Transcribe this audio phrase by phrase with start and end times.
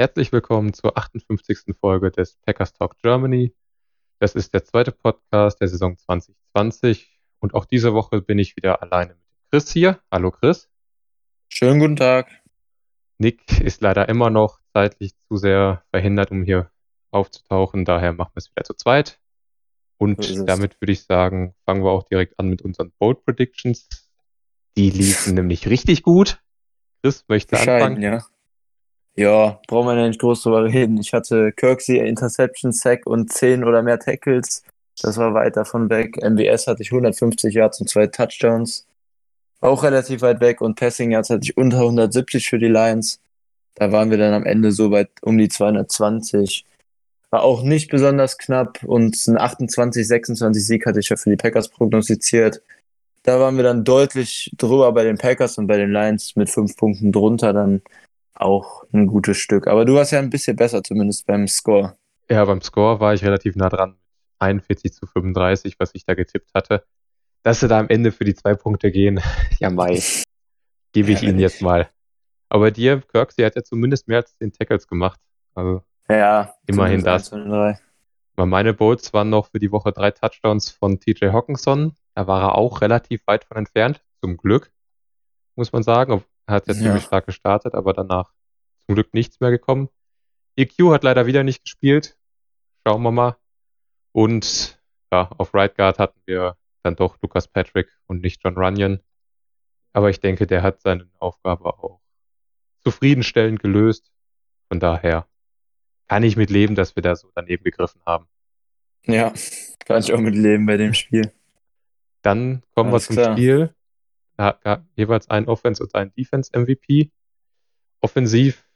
[0.00, 1.76] Herzlich willkommen zur 58.
[1.78, 3.54] Folge des Packers Talk Germany.
[4.18, 8.80] Das ist der zweite Podcast der Saison 2020 und auch diese Woche bin ich wieder
[8.82, 10.00] alleine mit Chris hier.
[10.10, 10.70] Hallo Chris.
[11.50, 12.30] Schönen guten Tag.
[13.18, 16.70] Nick ist leider immer noch zeitlich zu sehr verhindert, um hier
[17.10, 19.20] aufzutauchen, daher machen wir es wieder zu zweit.
[19.98, 23.86] Und So damit würde ich sagen, fangen wir auch direkt an mit unseren Bold Predictions.
[24.78, 26.42] Die liefen nämlich richtig gut.
[27.02, 28.02] Chris möchte Bescheiden, anfangen.
[28.02, 28.24] ja.
[29.16, 30.98] Ja, brauchen wir ja nicht groß drüber reden.
[30.98, 34.62] Ich hatte Kirksey, Interception, Sack und 10 oder mehr Tackles.
[35.02, 36.16] Das war weit davon weg.
[36.22, 38.86] MBS hatte ich 150 Yards und zwei Touchdowns.
[39.60, 40.60] Auch relativ weit weg.
[40.60, 43.20] Und Passing Yards hatte ich unter 170 für die Lions.
[43.74, 46.64] Da waren wir dann am Ende so weit um die 220.
[47.30, 48.82] War auch nicht besonders knapp.
[48.84, 52.62] Und ein 28-26 Sieg hatte ich ja für die Packers prognostiziert.
[53.22, 56.76] Da waren wir dann deutlich drüber bei den Packers und bei den Lions mit fünf
[56.76, 57.82] Punkten drunter dann
[58.40, 59.66] auch ein gutes Stück.
[59.66, 61.96] Aber du warst ja ein bisschen besser, zumindest beim Score.
[62.30, 63.96] Ja, beim Score war ich relativ nah dran.
[64.38, 66.84] 41 zu 35, was ich da getippt hatte.
[67.42, 69.20] Dass sie da am Ende für die zwei Punkte gehen,
[69.58, 70.02] ja Mai,
[70.92, 71.88] gebe ich Ja, Ihnen jetzt mal.
[72.48, 75.20] Aber dir, Kirksey, hat ja zumindest mehr als 10 Tackles gemacht.
[75.54, 77.30] Also, Ja, Immerhin das.
[77.30, 77.76] den
[78.36, 81.94] weil meine Bolts waren noch für die Woche drei Touchdowns von TJ Hawkinson.
[82.14, 84.72] Da war er auch relativ weit von entfernt, zum Glück,
[85.56, 86.24] muss man sagen.
[86.50, 86.80] Hat ja Ja.
[86.80, 88.32] ziemlich stark gestartet, aber danach
[88.86, 89.88] zum Glück nichts mehr gekommen.
[90.56, 92.16] EQ hat leider wieder nicht gespielt.
[92.86, 93.36] Schauen wir mal.
[94.12, 94.80] Und
[95.12, 99.00] ja, auf Right Guard hatten wir dann doch Lucas Patrick und nicht John Runyon.
[99.92, 102.00] Aber ich denke, der hat seine Aufgabe auch
[102.82, 104.10] zufriedenstellend gelöst.
[104.68, 105.26] Von daher
[106.08, 108.26] kann ich mit leben, dass wir da so daneben gegriffen haben.
[109.06, 109.32] Ja,
[109.86, 111.32] kann ich auch mit leben bei dem Spiel.
[112.22, 113.32] Dann kommen Alles wir zum klar.
[113.36, 113.74] Spiel.
[114.40, 117.10] Gab jeweils ein Offense und ein Defense MVP.
[118.00, 118.66] Offensiv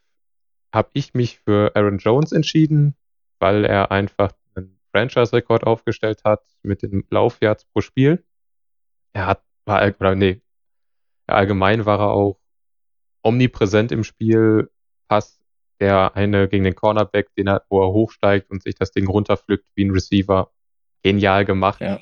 [0.75, 2.95] habe ich mich für Aaron Jones entschieden,
[3.39, 8.23] weil er einfach einen Franchise-Rekord aufgestellt hat mit den Laufyards pro Spiel.
[9.15, 10.43] Er hat, war, oder nee,
[11.27, 12.39] allgemein war er auch
[13.23, 14.71] omnipräsent im Spiel.
[15.09, 15.41] Pass,
[15.81, 19.65] der eine gegen den Cornerback, den er, wo er hochsteigt und sich das Ding runterpflückt
[19.75, 20.51] wie ein Receiver.
[21.03, 22.01] Genial gemacht Ja.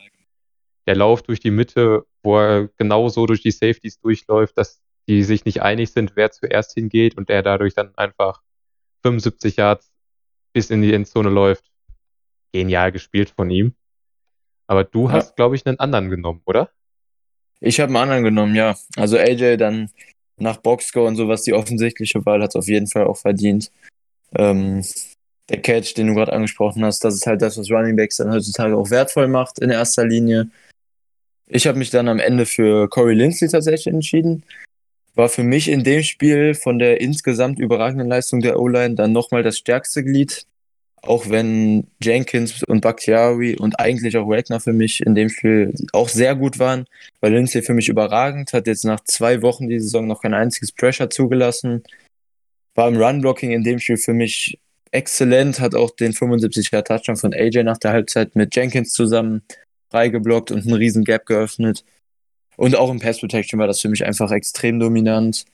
[0.87, 5.45] Der Lauf durch die Mitte, wo er genauso durch die Safeties durchläuft, dass die sich
[5.45, 8.43] nicht einig sind, wer zuerst hingeht und der dadurch dann einfach
[9.03, 9.91] 75 Yards
[10.53, 11.65] bis in die Endzone läuft.
[12.53, 13.75] Genial gespielt von ihm.
[14.67, 15.13] Aber du Ja.
[15.13, 16.71] hast, glaube ich, einen anderen genommen, oder?
[17.61, 18.77] Ich habe einen anderen genommen, ja.
[18.97, 19.91] Also AJ dann
[20.37, 23.71] nach Boxscore und sowas die offensichtliche Wahl hat es auf jeden Fall auch verdient.
[24.35, 24.85] Ähm,
[25.49, 28.31] der Catch, den du gerade angesprochen hast, das ist halt das, was Running Backs dann
[28.31, 30.51] heutzutage auch wertvoll macht in erster Linie.
[31.47, 34.45] Ich habe mich dann am Ende für Corey Linsley tatsächlich entschieden.
[35.15, 39.43] War für mich in dem Spiel von der insgesamt überragenden Leistung der O-Line dann nochmal
[39.43, 40.47] das stärkste Glied.
[41.03, 46.09] Auch wenn Jenkins und Bakhtiari und eigentlich auch Wagner für mich in dem Spiel auch
[46.09, 46.87] sehr gut waren,
[47.21, 50.71] war Lindsay für mich überragend, hat jetzt nach zwei Wochen die Saison noch kein einziges
[50.71, 51.83] Pressure zugelassen.
[52.77, 54.61] War im Run-Blocking in dem Spiel für mich
[54.93, 59.43] exzellent, hat auch den 75er Touchdown von AJ nach der Halbzeit mit Jenkins zusammen
[59.93, 61.85] freigeblockt und einen riesen Gap geöffnet.
[62.57, 65.45] Und auch im Pass Protection war das für mich einfach extrem dominant.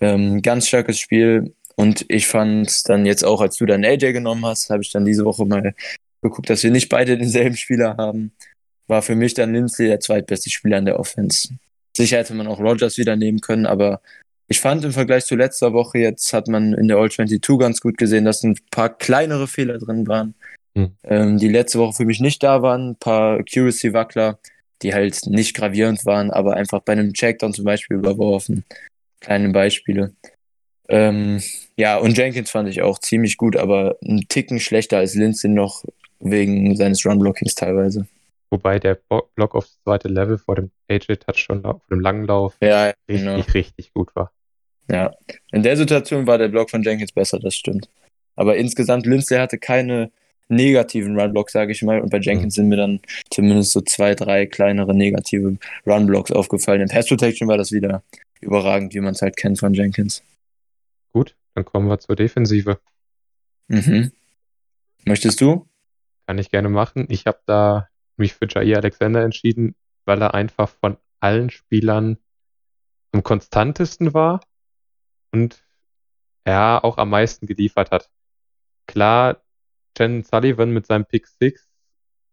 [0.00, 1.54] Ähm, ganz starkes Spiel.
[1.76, 5.04] Und ich fand dann jetzt auch, als du dann AJ genommen hast, habe ich dann
[5.04, 5.74] diese Woche mal
[6.22, 8.32] geguckt, dass wir nicht beide denselben Spieler haben.
[8.88, 11.50] War für mich dann Lindsay der zweitbeste Spieler in der Offense.
[11.96, 14.00] Sicher hätte man auch Rogers wieder nehmen können, aber
[14.48, 17.80] ich fand im Vergleich zu letzter Woche jetzt hat man in der All 22 ganz
[17.80, 20.34] gut gesehen, dass ein paar kleinere Fehler drin waren,
[20.78, 20.92] Hm.
[21.02, 22.90] ähm, die letzte Woche für mich nicht da waren.
[22.90, 24.38] Ein paar Accuracy-Wackler,
[24.82, 28.64] die halt nicht gravierend waren, aber einfach bei einem Checkdown zum Beispiel überworfen.
[29.20, 30.12] Kleine Beispiele.
[30.88, 31.42] Ähm,
[31.76, 35.84] ja, und Jenkins fand ich auch ziemlich gut, aber einen Ticken schlechter als Lindsay noch
[36.20, 38.06] wegen seines Run-Blockings teilweise.
[38.50, 38.98] Wobei der
[39.34, 43.40] Block aufs zweite Level vor dem AJ-Touchdown, vor dem langen Lauf, Ja, richtig, genau.
[43.52, 44.32] richtig gut war.
[44.90, 45.12] Ja,
[45.50, 47.90] in der Situation war der Block von Jenkins besser, das stimmt.
[48.36, 50.10] Aber insgesamt, Lindsay hatte keine
[50.48, 52.00] negativen Run-Blocks, sage ich mal.
[52.00, 53.00] Und bei Jenkins sind mir dann
[53.30, 56.82] zumindest so zwei, drei kleinere negative Run-Blocks aufgefallen.
[56.82, 58.02] In Pass Protection war das wieder
[58.40, 60.22] überragend, wie man es halt kennt von Jenkins.
[61.12, 62.78] Gut, dann kommen wir zur Defensive.
[63.68, 64.12] Mhm.
[65.04, 65.66] Möchtest du?
[66.26, 67.06] Kann ich gerne machen.
[67.08, 69.74] Ich habe da mich für Jair Alexander entschieden,
[70.04, 72.18] weil er einfach von allen Spielern
[73.12, 74.40] am konstantesten war
[75.32, 75.62] und
[76.44, 78.10] er auch am meisten geliefert hat.
[78.86, 79.42] Klar,
[79.98, 81.68] Jen Sullivan mit seinem Pick 6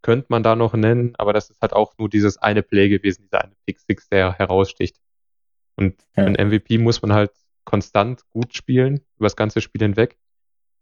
[0.01, 3.23] könnte man da noch nennen, aber das ist halt auch nur dieses eine Play gewesen,
[3.23, 4.97] dieser eine Pick 6, der heraussticht.
[5.75, 6.25] Und ja.
[6.25, 7.31] einen MVP muss man halt
[7.63, 10.17] konstant gut spielen, über das ganze Spiel hinweg.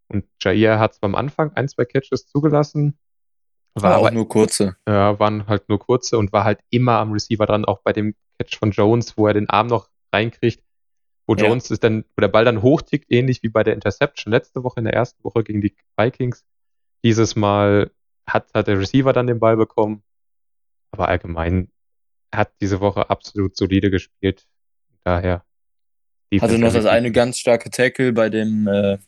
[0.08, 2.98] Und Jair hat zwar am Anfang ein, zwei Catches zugelassen,
[3.74, 4.76] war, war auch aber, nur kurze.
[4.86, 8.14] Ja, waren halt nur kurze und war halt immer am Receiver dran, auch bei dem
[8.38, 10.62] Catch von Jones, wo er den Arm noch reinkriegt,
[11.26, 11.46] wo ja.
[11.46, 14.78] Jones ist dann, wo der Ball dann hochtickt, ähnlich wie bei der Interception letzte Woche
[14.78, 16.44] in der ersten Woche gegen die Vikings.
[17.04, 17.92] Dieses Mal
[18.26, 20.02] hat, hat der Receiver dann den Ball bekommen.
[20.90, 21.68] Aber allgemein
[22.34, 24.46] hat diese Woche absolut solide gespielt.
[25.04, 25.44] Daher.
[26.40, 28.98] Hatte noch das eine ganz starke Tackle bei dem, äh,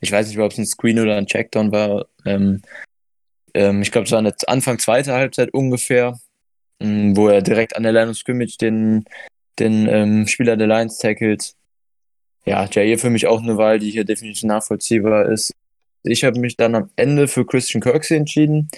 [0.00, 2.06] ich weiß nicht, ob es ein Screen oder ein Checkdown war.
[2.24, 2.62] Ähm,
[3.54, 6.18] ähm, ich glaube, es war eine Anfang zweiter Halbzeit ungefähr,
[6.78, 9.04] ähm, wo er direkt an der Line of Scrimmage den,
[9.58, 11.54] den ähm, Spieler der Lions tackelt.
[12.44, 15.52] Ja, Jair für mich auch eine Wahl, die hier definitiv nachvollziehbar ist.
[16.06, 18.68] Ich habe mich dann am Ende für Christian Kirksey entschieden.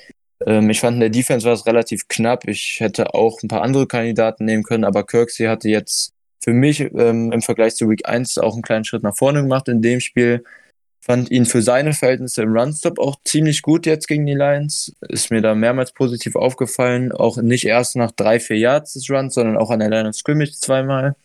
[0.46, 2.46] Ähm, ich fand in der Defense war es relativ knapp.
[2.48, 6.80] Ich hätte auch ein paar andere Kandidaten nehmen können, aber Kirksey hatte jetzt für mich
[6.80, 10.00] ähm, im Vergleich zu Week 1 auch einen kleinen Schritt nach vorne gemacht in dem
[10.00, 10.44] Spiel.
[11.00, 14.94] Fand ihn für seine Verhältnisse im Runstop auch ziemlich gut jetzt gegen die Lions.
[15.08, 17.12] Ist mir da mehrmals positiv aufgefallen.
[17.12, 20.14] Auch nicht erst nach drei, vier Yards des Runs, sondern auch an der Line of
[20.14, 21.16] Scrimmage zweimal.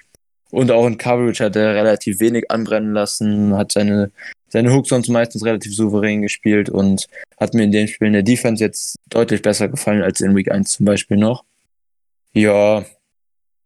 [0.52, 4.12] Und auch in Coverage hat er relativ wenig anbrennen lassen, hat seine
[4.54, 7.08] seine Hooks sonst meistens relativ souverän gespielt und
[7.40, 10.52] hat mir in dem Spiel in der Defense jetzt deutlich besser gefallen als in Week
[10.52, 11.44] 1 zum Beispiel noch.
[12.34, 12.86] Ja,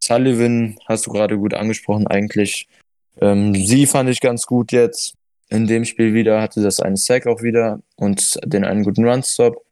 [0.01, 2.69] Sullivan hast du gerade gut angesprochen eigentlich.
[3.19, 5.15] Ähm, sie fand ich ganz gut jetzt.
[5.49, 9.65] In dem Spiel wieder hatte das einen Sack auch wieder und den einen guten Runstop.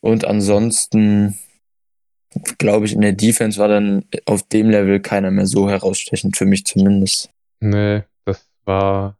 [0.00, 1.38] Und ansonsten
[2.56, 6.46] glaube ich, in der Defense war dann auf dem Level keiner mehr so herausstechend, für
[6.46, 7.28] mich zumindest.
[7.60, 9.18] Nee, das war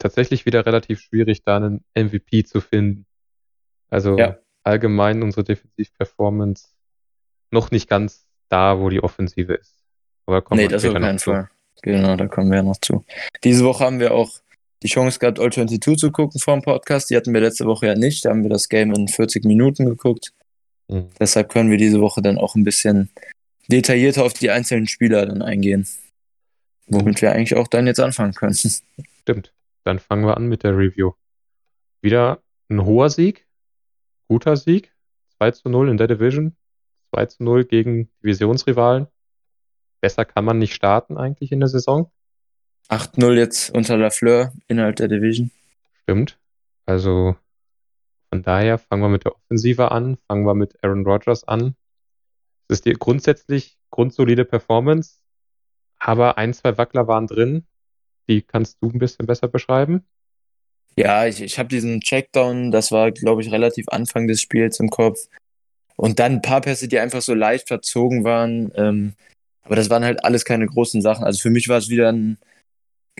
[0.00, 3.06] tatsächlich wieder relativ schwierig, da einen MVP zu finden.
[3.88, 4.38] Also ja.
[4.64, 6.68] allgemein unsere Defensiv-Performance
[7.52, 9.84] noch nicht ganz da, wo die Offensive ist.
[10.26, 11.48] Aber kommen nee, das auf keinen Fall.
[11.82, 13.04] Genau, da kommen wir ja noch zu.
[13.44, 14.30] Diese Woche haben wir auch
[14.82, 17.10] die Chance gehabt, All 22 zu gucken vor dem Podcast.
[17.10, 18.24] Die hatten wir letzte Woche ja nicht.
[18.24, 20.32] Da haben wir das Game in 40 Minuten geguckt.
[20.88, 21.08] Mhm.
[21.18, 23.10] Deshalb können wir diese Woche dann auch ein bisschen
[23.68, 25.86] detaillierter auf die einzelnen Spieler dann eingehen.
[26.86, 28.54] Womit wir eigentlich auch dann jetzt anfangen können.
[28.54, 29.52] Stimmt.
[29.84, 31.12] Dann fangen wir an mit der Review.
[32.02, 33.46] Wieder ein hoher Sieg,
[34.28, 34.94] guter Sieg,
[35.38, 36.56] 2 zu 0 in der Division,
[37.14, 39.06] 2 zu 0 gegen Divisionsrivalen.
[40.00, 42.10] Besser kann man nicht starten eigentlich in der Saison.
[42.88, 45.50] 8-0 jetzt unter Lafleur innerhalb der Division.
[46.02, 46.38] Stimmt.
[46.86, 47.36] Also
[48.30, 51.76] von daher fangen wir mit der Offensive an, fangen wir mit Aaron Rodgers an.
[52.68, 55.20] Es ist die grundsätzlich grundsolide Performance,
[55.98, 57.66] aber ein, zwei Wackler waren drin.
[58.30, 60.04] Die kannst du ein bisschen besser beschreiben?
[60.96, 64.88] Ja, ich, ich habe diesen Checkdown, das war, glaube ich, relativ Anfang des Spiels im
[64.88, 65.18] Kopf.
[65.96, 68.70] Und dann ein paar Pässe, die einfach so leicht verzogen waren.
[68.76, 69.14] Ähm,
[69.62, 71.24] aber das waren halt alles keine großen Sachen.
[71.24, 72.38] Also für mich war es wieder ein,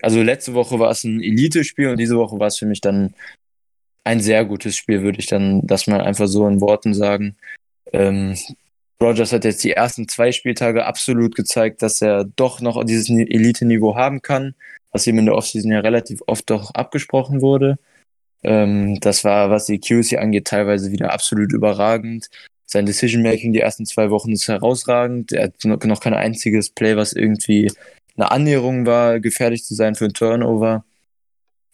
[0.01, 3.13] also letzte Woche war es ein Elite-Spiel und diese Woche war es für mich dann
[4.05, 7.37] ein sehr gutes Spiel, würde ich dann das mal einfach so in Worten sagen.
[7.93, 8.37] Ähm,
[9.03, 13.97] Rogers hat jetzt die ersten zwei Spieltage absolut gezeigt, dass er doch noch dieses Elite-Niveau
[13.97, 14.55] haben kann
[14.93, 17.79] was ihm in der Offseason ja relativ oft doch abgesprochen wurde.
[18.43, 22.29] Ähm, das war, was die QC angeht, teilweise wieder absolut überragend.
[22.67, 25.33] Sein Decision-Making die ersten zwei Wochen ist herausragend.
[25.33, 27.71] Er hat noch kein einziges Play, was irgendwie
[28.17, 30.85] eine Annäherung war, gefährlich zu sein für ein Turnover.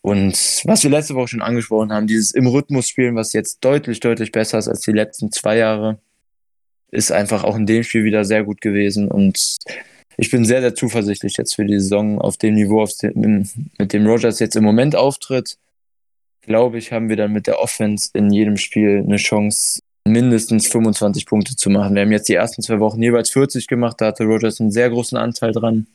[0.03, 4.01] Und was wir letzte Woche schon angesprochen haben, dieses im Rhythmus spielen, was jetzt deutlich,
[4.01, 5.99] deutlich besser ist als die letzten zwei Jahre,
[6.93, 9.09] ist einfach auch in dem Spiel wieder sehr gut gewesen.
[9.09, 9.57] Und
[10.17, 13.93] ich bin sehr, sehr zuversichtlich jetzt für die Saison auf dem Niveau, auf dem, mit
[13.93, 15.59] dem Rogers jetzt im Moment auftritt.
[16.43, 21.27] Glaube ich, haben wir dann mit der Offense in jedem Spiel eine Chance, mindestens 25
[21.27, 21.95] Punkte zu machen.
[21.95, 24.89] Wir haben jetzt die ersten zwei Wochen jeweils 40 gemacht, da hatte Rogers einen sehr
[24.89, 25.87] großen Anteil dran.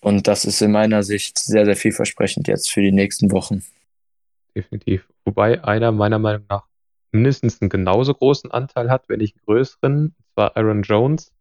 [0.00, 3.64] Und das ist in meiner Sicht sehr, sehr vielversprechend jetzt für die nächsten Wochen.
[4.54, 5.06] Definitiv.
[5.24, 6.64] Wobei einer meiner Meinung nach
[7.12, 11.32] mindestens einen genauso großen Anteil hat, wenn nicht einen größeren, und zwar Aaron Jones,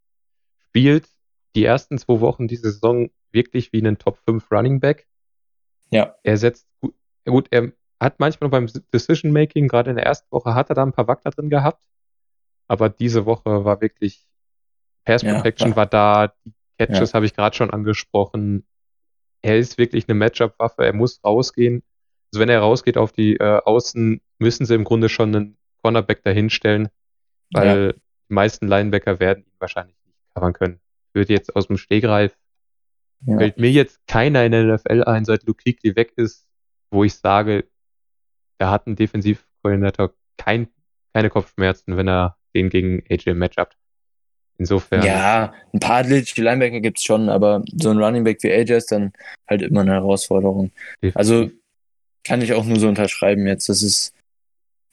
[0.70, 1.08] spielt
[1.56, 5.08] die ersten zwei Wochen dieser Saison wirklich wie einen Top 5 Running Back.
[5.92, 6.16] Ja.
[6.24, 6.96] Er setzt gut,
[7.26, 10.84] gut er hat manchmal beim Decision Making, gerade in der ersten Woche, hat er da
[10.84, 11.84] ein paar Wackler drin gehabt.
[12.68, 14.28] Aber diese Woche war wirklich
[15.06, 17.16] Pass Protection ja, war da, die Catches ja.
[17.16, 18.66] habe ich gerade schon angesprochen.
[19.42, 21.84] Er ist wirklich eine Matchup-Waffe, er muss rausgehen.
[22.32, 26.24] Also wenn er rausgeht auf die äh, Außen müssen sie im Grunde schon einen Cornerback
[26.24, 26.90] dahinstellen,
[27.52, 27.92] weil ja.
[27.94, 30.80] die meisten Linebacker werden ihn wahrscheinlich nicht covern können.
[31.14, 32.36] Würde jetzt aus dem Stegreif,
[33.26, 33.38] ja.
[33.38, 36.48] fällt mir jetzt keiner in der NFL ein, seit Luke Kuechly weg ist,
[36.92, 37.66] wo ich sage,
[38.58, 40.68] da hat ein Defensivkoordinator kein,
[41.14, 43.78] keine Kopfschmerzen, wenn er den gegen AJ matchupt.
[44.58, 45.04] Insofern.
[45.04, 48.72] Ja, ein paar athletische Linebacker gibt es schon, aber so ein Running Back wie AJ
[48.74, 49.12] ist dann
[49.50, 50.72] halt immer eine Herausforderung.
[51.02, 51.18] Definitiv.
[51.18, 51.50] Also
[52.24, 53.68] kann ich auch nur so unterschreiben jetzt.
[53.68, 54.14] Das ist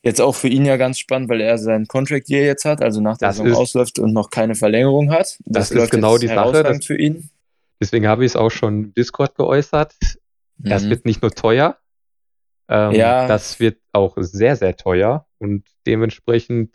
[0.03, 3.01] jetzt auch für ihn ja ganz spannend, weil er sein Contract Year jetzt hat, also
[3.01, 5.39] nach der das Saison ist, ausläuft und noch keine Verlängerung hat.
[5.45, 6.63] Das, das ist genau die Sache.
[6.63, 7.31] Das, für ihn.
[7.81, 9.95] Deswegen habe ich es auch schon im Discord geäußert.
[10.59, 10.69] Mhm.
[10.69, 11.79] Das wird nicht nur teuer,
[12.69, 13.27] ähm, ja.
[13.27, 16.75] das wird auch sehr, sehr teuer und dementsprechend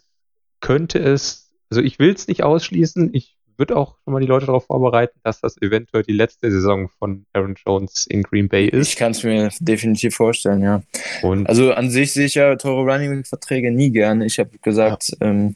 [0.59, 3.13] könnte es also ich will es nicht ausschließen.
[3.13, 6.89] Ich würde auch schon mal die Leute darauf vorbereiten, dass das eventuell die letzte Saison
[6.99, 8.89] von Aaron Jones in Green Bay ist.
[8.89, 10.83] Ich kann es mir definitiv vorstellen, ja.
[11.21, 14.25] Und also an sich sehe ich ja teure Running-Verträge nie gerne.
[14.25, 15.27] Ich habe gesagt, ja.
[15.27, 15.55] ähm,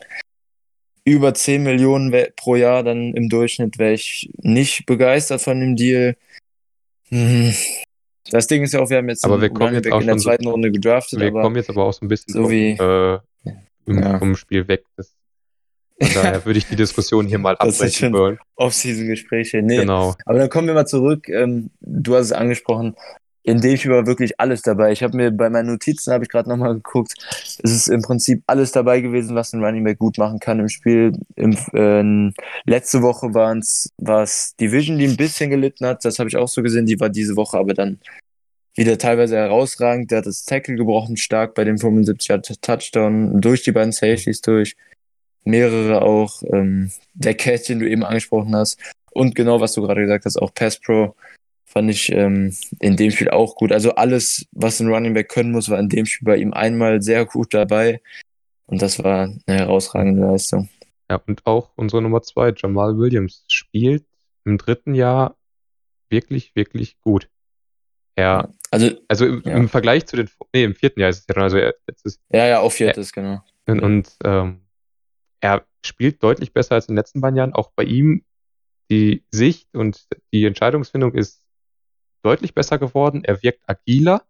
[1.06, 6.16] über 10 Millionen pro Jahr dann im Durchschnitt wäre ich nicht begeistert von dem Deal.
[7.10, 7.54] Hm.
[8.32, 10.18] Das Ding ist ja auch, wir haben jetzt, aber wir kommen jetzt auch in der
[10.18, 11.20] zweiten so, Runde gedraftet.
[11.20, 13.20] Wir kommen jetzt aber auch so ein bisschen so vom, wie, äh,
[13.86, 14.20] im, ja.
[14.20, 14.84] vom Spiel weg.
[14.96, 15.16] Das
[16.02, 18.40] von daher würde ich die Diskussion hier mal abbrechen wollen.
[18.56, 19.78] Off-Season-Gespräche, nee.
[19.78, 20.16] Genau.
[20.26, 21.28] Aber dann kommen wir mal zurück.
[21.30, 22.96] Ähm, du hast es angesprochen.
[23.44, 24.92] In dem Spiel war wirklich alles dabei.
[24.92, 27.14] Ich habe mir bei meinen Notizen habe ich gerade nochmal geguckt.
[27.64, 30.70] Es ist im Prinzip alles dabei gewesen, was ein Running Back gut machen kann im
[30.70, 31.14] Spiel.
[31.36, 32.34] Im, äh,
[32.70, 36.06] letzte Woche war es Division, die ein bisschen gelitten hat.
[36.06, 36.86] Das habe ich auch so gesehen.
[36.86, 38.00] Die war diese Woche aber dann
[38.76, 40.12] wieder teilweise herausragend.
[40.12, 44.76] Der hat das Tackle gebrochen, stark bei dem 75er Touchdown durch die beiden Safeties durch
[45.44, 46.42] mehrere auch.
[46.52, 48.80] Ähm, der Cat, den du eben angesprochen hast.
[49.12, 51.16] Und genau, was du gerade gesagt hast, auch Pass Pro
[51.66, 53.72] fand ich ähm, in dem Spiel auch gut.
[53.72, 57.02] Also alles, was ein Running Back können muss, war in dem Spiel bei ihm einmal
[57.02, 58.02] sehr gut dabei.
[58.66, 60.70] Und das war eine herausragende Leistung.
[61.10, 64.06] Ja, und auch unsere Nummer zwei, Jamal Williams, spielt
[64.46, 65.36] im dritten Jahr
[66.10, 67.30] wirklich, wirklich gut.
[68.16, 69.56] Er, also, also im, ja.
[69.56, 72.48] im Vergleich zu den, nee, im vierten Jahr ist es ja, also er, letztes, Ja,
[72.48, 73.44] ja, auch viertes, er, genau.
[73.66, 74.62] Und, und ähm,
[75.42, 77.54] er spielt deutlich besser als in den letzten beiden Jahren.
[77.54, 78.24] Auch bei ihm
[78.90, 81.46] die Sicht und die Entscheidungsfindung ist
[82.24, 83.24] deutlich besser geworden.
[83.24, 84.24] Er wirkt agiler.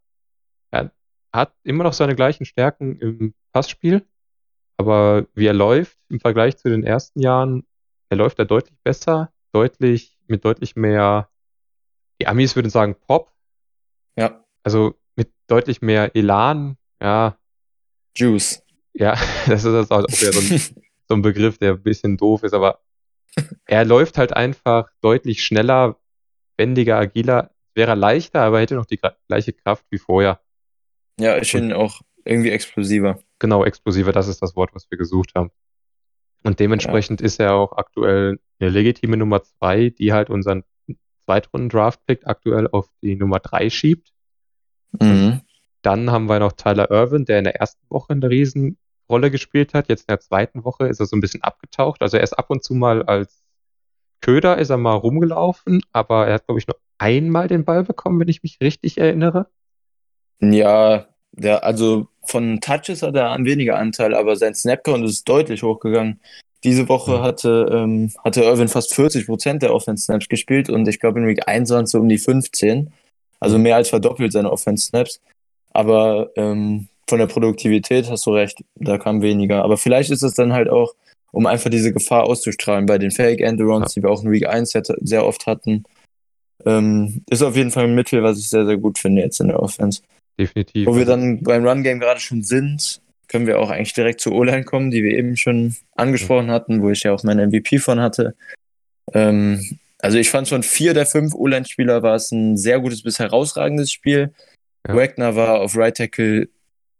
[0.71, 0.91] Er
[1.33, 4.05] hat immer noch seine gleichen Stärken im Passspiel.
[4.77, 7.65] Aber wie er läuft im Vergleich zu den ersten Jahren,
[8.09, 11.29] er läuft da deutlich besser, deutlich, mit deutlich mehr,
[12.21, 13.31] die Amis würden sagen Pop.
[14.15, 14.43] Ja.
[14.63, 17.37] Also mit deutlich mehr Elan, ja.
[18.15, 18.63] Juice.
[18.93, 22.53] Ja, das ist auch wieder so ein so ein Begriff, der ein bisschen doof ist,
[22.53, 22.79] aber
[23.65, 25.99] er läuft halt einfach deutlich schneller,
[26.57, 30.39] wendiger, agiler, wäre leichter, aber hätte noch die gleiche Kraft wie vorher.
[31.19, 33.19] Ja, ich finde auch irgendwie explosiver.
[33.39, 35.51] Genau, explosiver, das ist das Wort, was wir gesucht haben.
[36.43, 37.25] Und dementsprechend ja.
[37.25, 40.63] ist er auch aktuell eine legitime Nummer zwei, die halt unseren
[41.25, 44.13] Zweitrunden-Draft-Pick aktuell auf die Nummer drei schiebt.
[44.99, 45.41] Mhm.
[45.81, 48.77] Dann haben wir noch Tyler Irvin, der in der ersten Woche eine riesen
[49.09, 49.89] Rolle gespielt hat.
[49.89, 52.01] Jetzt in der zweiten Woche ist er so ein bisschen abgetaucht.
[52.01, 53.43] Also er ist ab und zu mal als
[54.21, 58.19] Köder ist er mal rumgelaufen, aber er hat, glaube ich, nur einmal den Ball bekommen,
[58.19, 59.47] wenn ich mich richtig erinnere.
[60.41, 65.63] Ja, der, also von Touches hat er einen weniger Anteil, aber sein Snapcount ist deutlich
[65.63, 66.19] hochgegangen.
[66.63, 67.21] Diese Woche mhm.
[67.21, 71.47] hatte, ähm, hatte Irvin fast 40 Prozent der Offense-Snaps gespielt und ich glaube in Week
[71.47, 72.91] 1 waren es so um die 15.
[73.39, 75.21] Also mehr als verdoppelt seine Offense-Snaps.
[75.71, 79.63] Aber ähm, von der Produktivität hast du recht, da kam weniger.
[79.63, 80.93] Aber vielleicht ist es dann halt auch,
[81.31, 83.93] um einfach diese Gefahr auszustrahlen bei den Fake Endurance, ja.
[83.95, 85.83] die wir auch in Week 1 sehr oft hatten.
[86.65, 89.47] Ähm, ist auf jeden Fall ein Mittel, was ich sehr, sehr gut finde jetzt in
[89.47, 90.01] der Offense.
[90.39, 90.87] Definitiv.
[90.87, 94.63] Wo wir dann beim Run-Game gerade schon sind, können wir auch eigentlich direkt zur O-Line
[94.63, 96.53] kommen, die wir eben schon angesprochen ja.
[96.53, 98.35] hatten, wo ich ja auch meinen MVP von hatte.
[99.13, 103.19] Ähm, also ich fand von vier der fünf O-Line-Spieler war es ein sehr gutes bis
[103.19, 104.33] herausragendes Spiel.
[104.87, 104.95] Ja.
[104.95, 106.49] Wagner war auf Right Tackle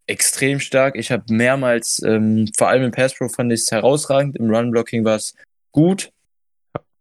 [0.10, 0.96] extrem stark.
[0.96, 4.72] Ich habe mehrmals, ähm, vor allem im Pass Pro fand ich es herausragend, im Run
[4.72, 5.36] Blocking war es
[5.72, 6.12] gut.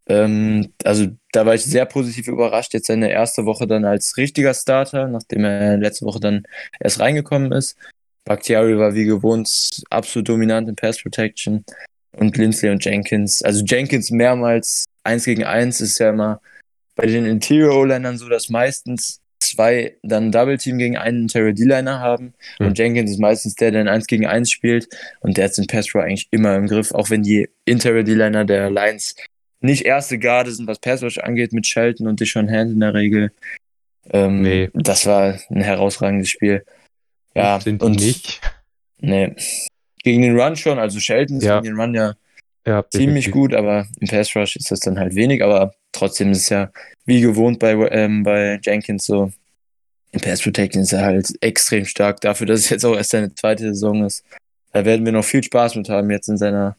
[0.06, 2.74] Ähm, also da war ich sehr positiv überrascht.
[2.74, 6.44] Jetzt seine erste Woche dann als richtiger Starter, nachdem er letzte Woche dann
[6.80, 7.76] erst reingekommen ist.
[8.24, 11.64] Bakhtiari war wie gewohnt absolut dominant in Pass Protection.
[12.12, 13.42] Und Lindsley und Jenkins.
[13.42, 16.40] Also Jenkins mehrmals eins gegen eins ist ja immer
[16.96, 22.00] bei den Interior O-Linern so, dass meistens zwei dann Double Team gegen einen Terry D-Liner
[22.00, 22.34] haben.
[22.58, 22.66] Mhm.
[22.66, 24.88] Und Jenkins ist meistens der, der ein 1 gegen 1 spielt.
[25.20, 28.44] Und der hat den Pass Pro eigentlich immer im Griff, auch wenn die Interior D-Liner
[28.44, 29.14] der Lions
[29.60, 32.94] nicht erste Garde sind, was Pass Rush angeht, mit Shelton und Dishon Hand in der
[32.94, 33.32] Regel.
[34.10, 34.70] Ähm, nee.
[34.74, 36.64] Das war ein herausragendes Spiel.
[37.34, 38.40] Ja, sind und nicht.
[39.00, 39.34] Nee.
[40.02, 41.60] Gegen den Run schon, also Shelton ist Ja.
[41.60, 42.14] gegen den Run ja
[42.66, 46.42] Ja, ziemlich gut, aber im Pass Rush ist das dann halt wenig, aber trotzdem ist
[46.42, 46.70] es ja
[47.04, 49.32] wie gewohnt bei, ähm, bei Jenkins so.
[50.12, 53.34] Im Pass Protecting ist er halt extrem stark dafür, dass es jetzt auch erst seine
[53.34, 54.24] zweite Saison ist.
[54.72, 56.76] Da werden wir noch viel Spaß mit haben jetzt in seiner,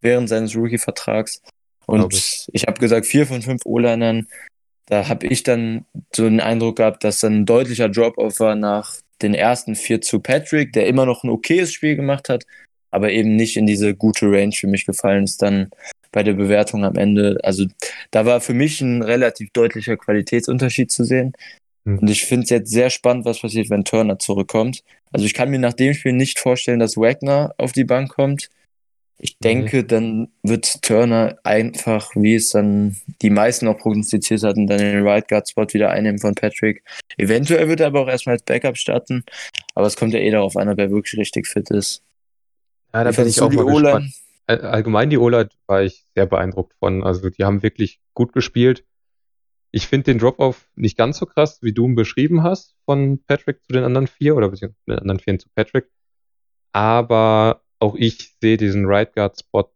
[0.00, 1.42] während seines Rookie-Vertrags.
[1.86, 2.48] Und ich.
[2.52, 4.26] ich, habe gesagt, vier von fünf O-Linern,
[4.86, 5.84] da habe ich dann
[6.14, 10.20] so den Eindruck gehabt, dass dann ein deutlicher Drop-Off war nach den ersten vier zu
[10.20, 12.44] Patrick, der immer noch ein okayes Spiel gemacht hat,
[12.90, 15.70] aber eben nicht in diese gute Range für mich gefallen ist dann
[16.10, 17.38] bei der Bewertung am Ende.
[17.42, 17.64] Also
[18.10, 21.32] da war für mich ein relativ deutlicher Qualitätsunterschied zu sehen.
[21.84, 21.98] Hm.
[21.98, 24.82] Und ich finde es jetzt sehr spannend, was passiert, wenn Turner zurückkommt.
[25.12, 28.48] Also ich kann mir nach dem Spiel nicht vorstellen, dass Wagner auf die Bank kommt.
[29.18, 34.78] Ich denke, dann wird Turner einfach, wie es dann die meisten auch prognostiziert hatten, dann
[34.78, 36.82] den Right Guard Spot wieder einnehmen von Patrick.
[37.18, 39.24] Eventuell wird er aber auch erstmal als Backup starten.
[39.76, 42.02] Aber es kommt ja eh darauf an, ob er wirklich richtig fit ist.
[42.92, 44.12] Ja, da bin ich auch mal gespannt.
[44.48, 47.04] All- Allgemein die O-Line war ich sehr beeindruckt von.
[47.04, 48.82] Also die haben wirklich gut gespielt.
[49.74, 53.64] Ich finde den Drop-Off nicht ganz so krass, wie du ihn beschrieben hast, von Patrick
[53.64, 55.90] zu den anderen vier oder beziehungsweise von den anderen vier zu Patrick.
[56.72, 59.72] Aber auch ich sehe diesen Right Guard Spot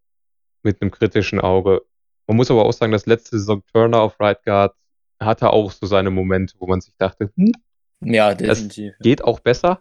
[0.62, 1.82] mit einem kritischen Auge.
[2.26, 4.74] Man muss aber auch sagen, dass letzte Saison Turner auf Right Guard
[5.18, 7.52] hatte auch so seine Momente, wo man sich dachte, hm,
[8.00, 8.94] Ja, definitiv.
[9.00, 9.80] geht auch besser.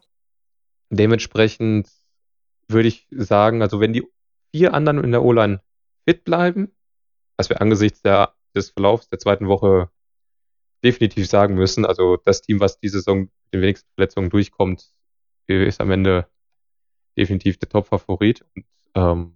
[0.90, 1.90] Dementsprechend
[2.70, 4.08] würde ich sagen, also wenn die
[4.54, 5.62] vier anderen in der O-Line
[6.08, 6.72] fit bleiben,
[7.36, 9.90] was wir angesichts der, des Verlaufs der zweiten Woche
[10.86, 14.92] definitiv sagen müssen, also das Team, was diese Saison mit den wenigsten Verletzungen durchkommt,
[15.48, 16.28] ist am Ende
[17.18, 18.46] definitiv der Top-Favorit.
[18.56, 18.66] Und
[18.96, 19.36] ähm,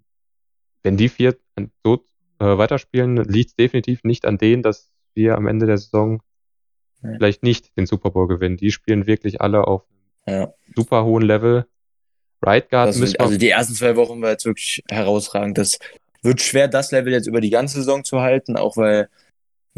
[0.84, 1.38] wenn die vier
[1.84, 2.06] so
[2.40, 6.22] äh, weiterspielen, liegt es definitiv nicht an denen, dass wir am Ende der Saison
[7.04, 7.14] Ja.
[7.14, 8.58] vielleicht nicht den Super Bowl gewinnen.
[8.58, 9.84] Die spielen wirklich alle auf
[10.28, 10.54] Ja.
[10.76, 11.66] super hohen Level.
[12.42, 15.58] Right Guard müssen wir, also die ersten zwei Wochen war jetzt wirklich herausragend.
[15.58, 15.78] Das
[16.22, 19.10] wird schwer, das Level jetzt über die ganze Saison zu halten, auch weil,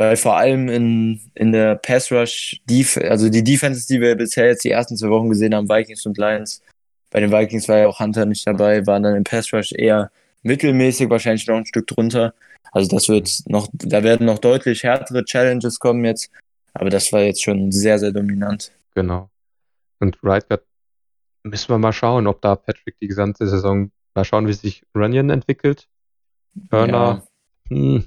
[0.02, 4.48] weil vor allem in, in der Pass Rush, Def also die Defenses, die wir bisher
[4.48, 6.64] jetzt die ersten zwei Wochen gesehen haben, Vikings und Lions,
[7.12, 10.10] bei den Vikings war ja auch Hunter nicht dabei, waren dann im Pass Rush eher
[10.42, 12.34] mittelmäßig, wahrscheinlich noch ein Stück drunter.
[12.72, 16.32] Also das wird noch, da werden noch deutlich härtere Challenges kommen jetzt,
[16.74, 18.72] aber das war jetzt schon sehr, sehr dominant.
[18.96, 19.30] genau.
[20.00, 20.64] Und Right Guard
[21.44, 25.30] müssen wir mal schauen, ob da Patrick die gesamte Saison, mal schauen, wie sich Runyon
[25.30, 25.88] entwickelt.
[26.72, 27.22] Turner,
[27.70, 28.06] hm, hm,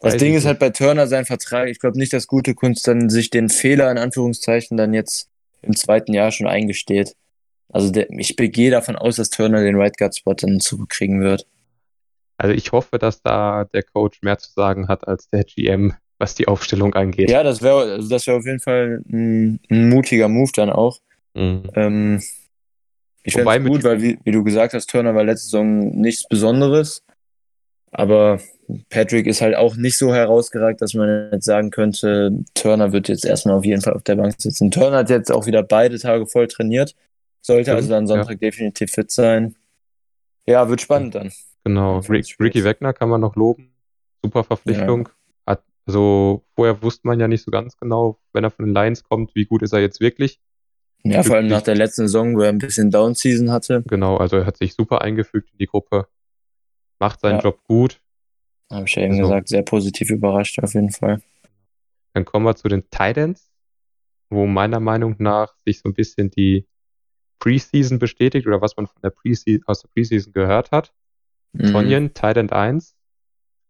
[0.00, 1.68] Das Ding ist halt bei Turner sein Vertrag.
[1.68, 5.28] Ich glaube nicht, dass gute Kunst dann sich den Fehler in Anführungszeichen dann jetzt
[5.62, 7.16] im zweiten Jahr schon eingesteht.
[7.70, 11.46] Also der, ich gehe davon aus, dass Turner den Right Guard Spot dann zurückkriegen wird.
[12.38, 16.34] Also ich hoffe, dass da der Coach mehr zu sagen hat als der GM, was
[16.34, 17.30] die Aufstellung angeht.
[17.30, 21.00] Ja, das wäre also das wäre auf jeden Fall ein, ein mutiger Move dann auch.
[21.34, 21.64] Mhm.
[21.74, 22.22] Ähm,
[23.24, 26.26] ich finde mit gut, weil wie, wie du gesagt hast, Turner war letzte Saison nichts
[26.28, 27.04] Besonderes.
[27.90, 28.38] Aber
[28.90, 33.24] Patrick ist halt auch nicht so herausgeragt, dass man jetzt sagen könnte, Turner wird jetzt
[33.24, 34.70] erstmal auf jeden Fall auf der Bank sitzen.
[34.70, 36.94] Turner hat jetzt auch wieder beide Tage voll trainiert.
[37.40, 39.54] Sollte also dann Sonntag definitiv fit sein.
[40.46, 41.32] Ja, wird spannend dann.
[41.64, 41.98] Genau.
[42.00, 43.72] Ricky Wagner kann man noch loben.
[44.22, 45.08] Super Verpflichtung.
[45.46, 49.04] Hat, also vorher wusste man ja nicht so ganz genau, wenn er von den Lions
[49.04, 50.40] kommt, wie gut ist er jetzt wirklich.
[51.04, 53.84] Ja, vor allem nach der letzten Saison, wo er ein bisschen Down-Season hatte.
[53.86, 56.08] Genau, also er hat sich super eingefügt in die Gruppe.
[56.98, 57.42] Macht seinen Ja.
[57.44, 58.00] Job gut.
[58.70, 61.22] Habe ich ja eben Also- gesagt, sehr positiv überrascht auf jeden Fall.
[62.14, 63.50] Dann kommen wir zu den Titans,
[64.30, 66.66] wo meiner Meinung nach sich so ein bisschen die
[67.38, 70.92] Preseason bestätigt oder was man von der Preseason, aus der Preseason gehört hat.
[71.52, 71.72] Mhm.
[71.72, 72.94] Tonyan, Titan 1,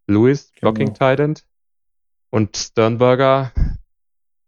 [0.07, 1.11] Lewis, Blocking Genau.
[1.11, 1.35] Titan
[2.31, 3.53] und Sternberger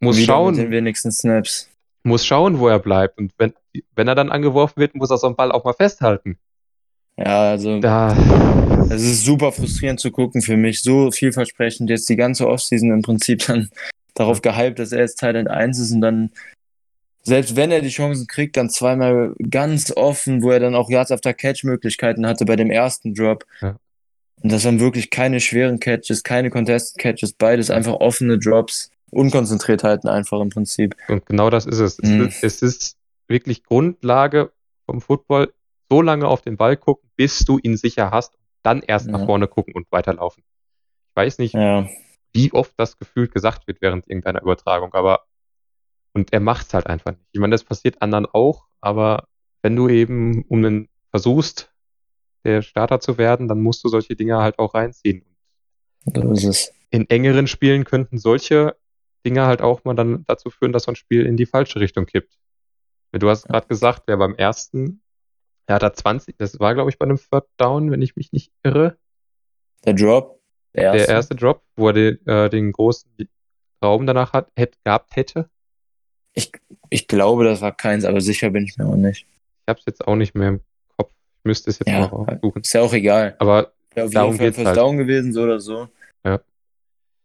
[0.00, 1.68] muss Wieder schauen, Mit den wenigsten Snaps.
[2.02, 3.18] muss schauen, wo er bleibt.
[3.18, 3.52] Und wenn,
[3.94, 6.38] wenn er dann angeworfen wird, muss er so einen Ball auch mal festhalten.
[7.18, 8.14] Ja, also Da,
[8.90, 10.82] es ist super frustrierend zu gucken für mich.
[10.82, 11.90] So vielversprechend.
[11.90, 13.70] Jetzt die ganze Offseason im Prinzip dann
[14.14, 16.30] darauf gehypt, dass er jetzt Thailand 1 ist und dann,
[17.22, 21.10] selbst wenn er die Chancen kriegt, dann zweimal ganz offen, wo er dann auch Yards
[21.12, 23.44] after Catch Möglichkeiten hatte bei dem ersten Drop.
[23.60, 23.76] Ja.
[24.42, 28.90] Und das waren wirklich keine schweren Catches, keine Contested Catches, beides einfach offene Drops.
[29.10, 30.94] Unkonzentriertheiten einfach im Prinzip.
[31.08, 31.98] und genau das ist es.
[31.98, 32.26] Es, Mhm.
[32.26, 32.44] ist.
[32.44, 32.96] es ist
[33.28, 34.50] wirklich Grundlage
[34.86, 35.52] vom Football,
[35.90, 39.26] so lange auf den Ball gucken, bis du ihn sicher hast, dann erst nach Ja.
[39.26, 40.42] vorne gucken und weiterlaufen.
[41.10, 41.88] Ich weiß nicht, Ja,
[42.32, 45.24] wie oft das gefühlt gesagt wird während irgendeiner Übertragung, aber
[46.12, 47.26] und er macht's halt einfach nicht.
[47.32, 49.28] Ich meine, das passiert anderen auch, aber
[49.62, 51.72] wenn du eben um einen versuchst,
[52.44, 55.24] der Starter zu werden, dann musst du solche Dinge halt auch reinziehen.
[56.04, 56.72] so ist es.
[56.90, 58.76] In engeren Spielen könnten solche
[59.24, 62.06] Dinge halt auch mal dann dazu führen, dass so ein Spiel in die falsche Richtung
[62.06, 62.38] kippt.
[63.12, 65.02] Du hast gerade gesagt, wer beim ersten
[65.70, 68.32] Er hat da 20, das war, glaube ich, bei einem Third Down, wenn ich mich
[68.32, 68.96] nicht irre.
[69.84, 70.40] Der Drop.
[70.74, 70.98] Der erste.
[71.06, 73.08] Der erste Drop, wo er den, äh, den großen
[73.80, 75.48] Raum danach hat, hätte, gehabt hätte.
[76.34, 76.50] Ich,
[76.88, 79.28] ich glaube, das war keins, aber sicher bin ich mir auch nicht.
[79.28, 80.60] Ich habe es jetzt auch nicht mehr im
[80.96, 81.12] Kopf.
[81.38, 82.62] Ich müsste es jetzt Ja, mal suchen.
[82.62, 83.36] ist ja auch egal.
[83.38, 84.76] Aber Ja, auf Darum jeden Fall First halt.
[84.76, 85.86] Down gewesen, so oder so.
[86.24, 86.40] Ja.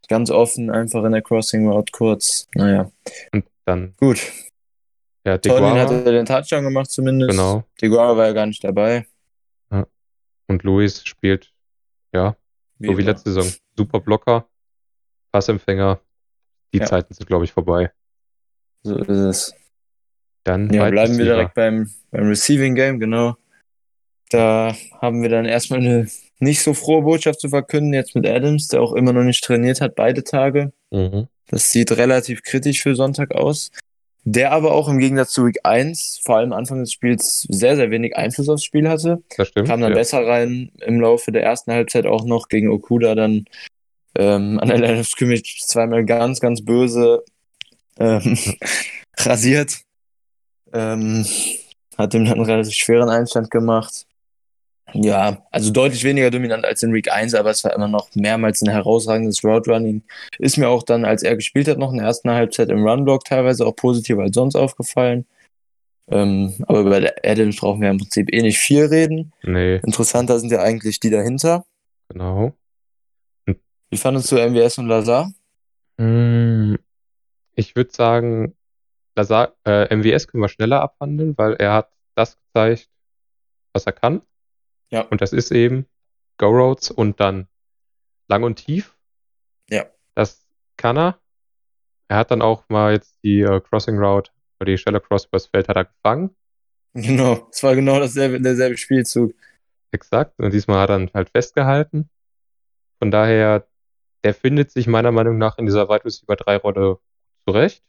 [0.08, 2.48] Ganz offen, einfach in der Crossing Route kurz.
[2.54, 2.92] Naja,
[3.32, 4.20] und dann, gut.
[5.26, 7.32] Ja, Tolin hat Deguara, den Touchdown gemacht zumindest.
[7.32, 7.64] genau.
[7.82, 9.06] Deguara war ja gar nicht dabei.
[10.48, 11.52] Und Luis spielt,
[12.14, 12.36] ja,
[12.80, 13.52] so wie letzte Saison.
[13.76, 14.48] Super Blocker,
[15.32, 16.00] Passempfänger.
[16.72, 16.86] Die Ja.
[16.86, 17.92] Zeiten sind, glaube ich, vorbei.
[18.84, 19.56] So ist es.
[20.44, 23.38] Dann Ja, bleiben wir direkt beim, beim Receiving Game, genau.
[24.30, 26.08] Da haben wir dann erstmal eine
[26.38, 29.82] nicht so frohe Botschaft zu verkünden, jetzt mit Adams, der auch immer noch nicht trainiert
[29.82, 30.74] hat, beide Tage.
[30.92, 31.28] Mhm.
[31.48, 33.72] Das sieht relativ kritisch für Sonntag aus.
[34.28, 37.92] Der aber auch im Gegensatz zu Week 1, vor allem Anfang des Spiels, sehr, sehr
[37.92, 39.22] wenig Einfluss aufs Spiel hatte.
[39.38, 39.68] Das stimmt.
[39.68, 39.96] Kam dann ja.
[39.96, 43.46] besser rein im Laufe der ersten Halbzeit auch noch gegen Okuda dann
[44.18, 47.24] ähm, an der Line of Scrimmage zweimal ganz, ganz böse
[48.00, 48.38] ähm,
[49.20, 49.82] rasiert.
[50.74, 51.24] Ähm,
[51.96, 54.08] hat ihm dann einen relativ schweren Einstand gemacht.
[54.94, 58.62] Ja, also deutlich weniger dominant als in Week 1, aber es war immer noch mehrmals
[58.62, 60.04] ein herausragendes Route Running.
[60.40, 63.26] Ist mir auch dann, als er gespielt hat, noch in der ersten Halbzeit im Runblock
[63.26, 65.26] teilweise auch positiver als sonst aufgefallen.
[66.08, 69.34] Ähm, aber über Adams brauchen wir im Prinzip eh nicht viel reden.
[69.44, 71.66] Nee, Interessanter sind ja eigentlich die dahinter.
[72.10, 72.54] genau.
[73.90, 75.32] Wie fandest du MWS und Lazar?
[75.98, 76.76] Mm,
[77.56, 78.56] Ich würde sagen,
[79.16, 82.90] Lazar, äh, MWS können wir schneller abhandeln, weil er hat das gezeigt,
[83.74, 84.22] was er kann.
[84.90, 85.02] Ja.
[85.02, 85.88] Und das ist eben
[86.38, 87.48] Go Roads und dann
[88.28, 88.98] lang und tief.
[89.70, 89.86] Ja.
[90.14, 90.46] Das
[90.78, 91.20] kann er.
[92.08, 95.48] Er hat dann auch mal jetzt die äh, Crossing Route, oder die Shallow Cross übers
[95.48, 96.36] Feld hat er gefangen.
[96.94, 99.34] Genau, es war genau dasselbe, derselbe Spielzug.
[99.92, 100.40] Exakt.
[100.40, 102.10] Und diesmal hat er ihn halt festgehalten.
[103.00, 103.68] Von daher,
[104.24, 107.00] der findet sich meiner Meinung nach in dieser Wide Receiver 3 Rolle
[107.46, 107.84] zurecht.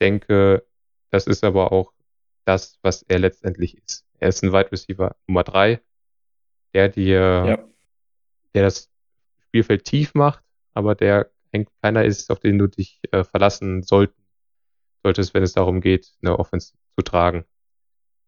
[0.00, 0.66] Denke,
[1.10, 1.92] das ist aber auch
[2.44, 4.04] das, was er letztendlich ist.
[4.18, 5.80] Er ist ein Wide Receiver Nummer 3,
[6.74, 7.68] der dir, Ja.
[8.54, 8.90] der das
[9.46, 11.30] Spielfeld tief macht, aber der
[11.82, 14.22] keiner ist, auf den du dich äh, verlassen sollten,
[15.02, 17.44] solltest, wenn es darum geht, eine Offense zu tragen.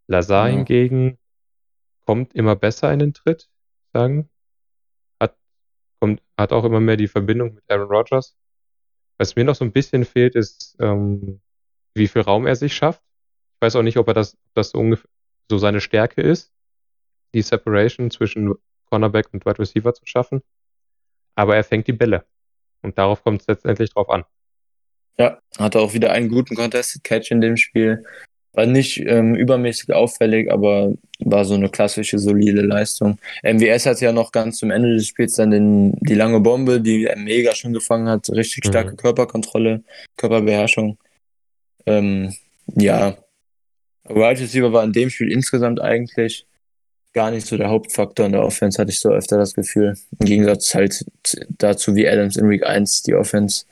[0.08, 0.58] Lazar Genau.
[0.58, 1.18] hingegen
[2.06, 3.48] kommt immer besser in den Tritt,
[3.92, 4.28] sagen.
[5.20, 5.36] Hat,
[6.00, 8.36] kommt, hat auch immer mehr die Verbindung mit Aaron Rodgers.
[9.18, 11.40] Was mir noch so ein bisschen fehlt, ist, ähm,
[11.94, 13.02] wie viel Raum er sich schafft.
[13.56, 15.10] Ich weiß auch nicht, ob er das, ob das so ungefähr
[15.50, 16.52] so seine Stärke ist,
[17.34, 18.54] die Separation zwischen
[18.86, 20.42] Cornerback und Wide Receiver zu schaffen.
[21.34, 22.24] Aber er fängt die Bälle.
[22.82, 24.24] Und darauf kommt es letztendlich drauf an.
[25.18, 28.04] Ja, hatte auch wieder einen guten Contested Catch in dem Spiel.
[28.52, 33.18] War nicht ähm, übermäßig auffällig, aber war so eine klassische, solide Leistung.
[33.44, 37.04] MWS hat ja noch ganz zum Ende des Spiels dann den, die lange Bombe, die
[37.04, 38.28] er mega schon gefangen hat.
[38.30, 38.68] Richtig Mhm.
[38.70, 39.84] starke Körperkontrolle,
[40.16, 40.98] Körperbeherrschung.
[41.86, 42.34] Ähm,
[42.66, 43.16] ja.
[44.08, 46.46] Wide Receiver war in dem Spiel insgesamt eigentlich
[47.12, 49.96] gar nicht so der Hauptfaktor in der Offense, hatte ich so öfter das Gefühl.
[50.18, 51.04] Im Gegensatz halt
[51.58, 53.64] dazu, wie Adams in Week 1 die Offense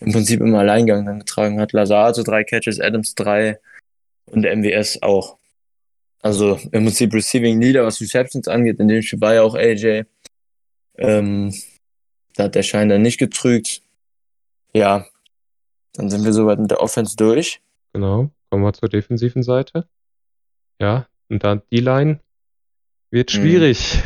[0.00, 1.72] im Prinzip im Alleingang dann getragen hat.
[1.72, 3.58] Lazar hatte drei Catches, Adams drei
[4.26, 5.38] und der MWS auch.
[6.20, 10.04] Also im Prinzip Receiving Leader, was Receptions angeht, in dem Spiel war ja auch AJ.
[10.96, 11.54] Ähm,
[12.34, 13.82] da hat der Schein dann nicht getrügt.
[14.72, 15.06] Ja,
[15.94, 17.60] dann sind wir soweit mit der Offense durch.
[17.92, 18.30] Genau.
[18.50, 19.86] Kommen wir zur defensiven Seite.
[20.80, 22.20] Ja, und dann die Line
[23.14, 23.38] wird Mhm.
[23.38, 24.02] schwierig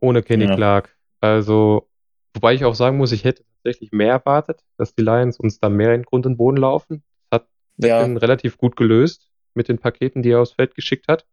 [0.00, 0.54] ohne Kenny Ja.
[0.56, 0.96] Clark.
[1.20, 1.88] Also,
[2.34, 5.68] wobei ich auch sagen muss, ich hätte tatsächlich mehr erwartet, dass die Lions uns da
[5.68, 7.02] mehr in Grund und Boden laufen.
[7.30, 11.26] Das hat Ja, relativ gut gelöst mit den Paketen, die er aufs Feld geschickt hat.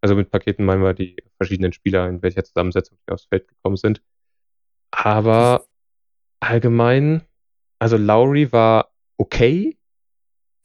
[0.00, 3.76] Also mit Paketen meinen wir die verschiedenen Spieler, in welcher Zusammensetzung die aufs Feld gekommen
[3.76, 4.00] sind.
[4.90, 5.66] Aber
[6.40, 7.22] allgemein,
[7.78, 9.76] also Lowry war okay.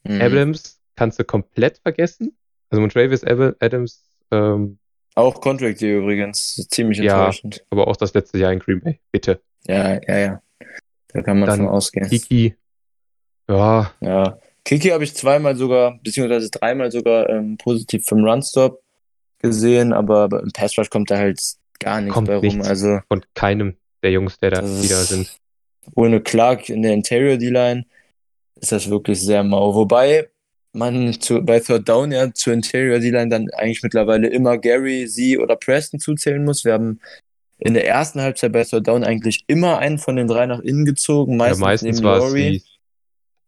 [0.04, 0.20] mhm.
[0.20, 2.36] Adams kannst du komplett vergessen.
[2.70, 4.78] Also mit Travis Ab- Adams, ähm,
[5.14, 7.18] auch Contract Year übrigens, ziemlich Ja.
[7.26, 7.64] enttäuschend.
[7.70, 8.98] aber auch das letzte Jahr in Green Bay.
[9.12, 9.40] Bitte.
[9.66, 10.42] Ja, ja, ja.
[11.08, 12.08] Da kann man Dann von ausgehen.
[12.08, 12.54] Kiki,
[13.48, 14.38] ja, Ja.
[14.64, 18.82] Kiki habe ich zweimal sogar, beziehungsweise dreimal sogar ähm, positiv vom Runstop
[19.40, 21.38] gesehen, aber im Pass Rush kommt da halt
[21.78, 22.42] gar nichts Kommt bei rum.
[22.42, 22.66] nichts.
[22.66, 25.36] Also von keinem der Jungs, der da wieder sind.
[25.94, 27.84] ohne Clark in der Interior D-Line
[28.56, 29.74] ist das wirklich sehr mau.
[29.74, 30.28] Wobei
[30.74, 35.38] man zu, bei Third Down ja zur Interior D-Line dann eigentlich mittlerweile immer Gary, Sie
[35.38, 36.64] oder Preston zuzählen muss.
[36.64, 37.00] Wir haben
[37.58, 40.84] in der ersten Halbzeit bei Third Down eigentlich immer einen von den drei nach innen
[40.84, 42.62] gezogen, Ja, meistens, meistens neben war es Laurie.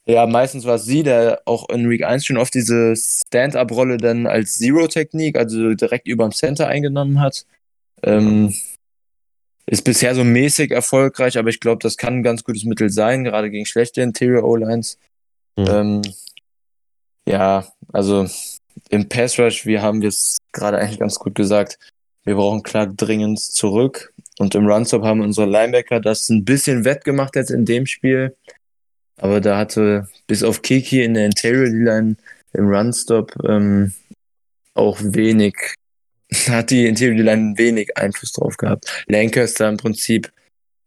[0.07, 3.97] die, Ja, meistens war es sie, der auch in Week 1 schon oft diese Stand-Up-Rolle
[3.97, 7.45] dann als Zero-Technik, also direkt über dem Center eingenommen hat.
[8.03, 8.55] Ähm,
[9.67, 13.25] ist bisher so mäßig erfolgreich, aber ich glaube, das kann ein ganz gutes Mittel sein,
[13.25, 14.99] gerade gegen schlechte Interior O-Lines.
[15.57, 15.67] Mhm.
[15.69, 16.03] Ähm,
[17.27, 18.27] ja, also
[18.91, 21.79] im Pass Rush, wir haben es gerade eigentlich ganz gut gesagt,
[22.25, 24.13] wir brauchen klar dringend zurück.
[24.39, 28.37] Und im Run-Stop haben unsere Linebacker das ein bisschen wettgemacht jetzt in dem Spiel.
[29.17, 32.17] Aber da hatte bis auf Kiki in der Interior D-Line
[32.53, 33.95] im Run-Stop ähm,
[34.75, 35.57] auch wenig,
[36.49, 39.05] hat die Interior D-Line wenig Einfluss drauf gehabt.
[39.07, 40.31] Lancaster im Prinzip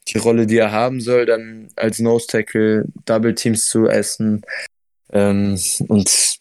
[0.10, 4.44] die Rolle, die er haben soll, dann als Nose-Tackle Double Teams zu essen
[5.12, 6.40] ähm, und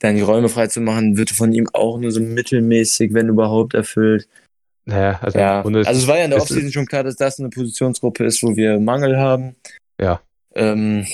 [0.00, 3.74] dann die Räume frei zu machen, wird von ihm auch nur so mittelmäßig, wenn überhaupt,
[3.74, 4.28] erfüllt.
[4.84, 7.50] Naja, also, Ja, also es war ja in der Offseason schon klar, dass das eine
[7.50, 9.56] Positionsgruppe ist, wo wir Mangel haben.
[10.00, 10.22] Ja.
[10.54, 11.06] Ähm,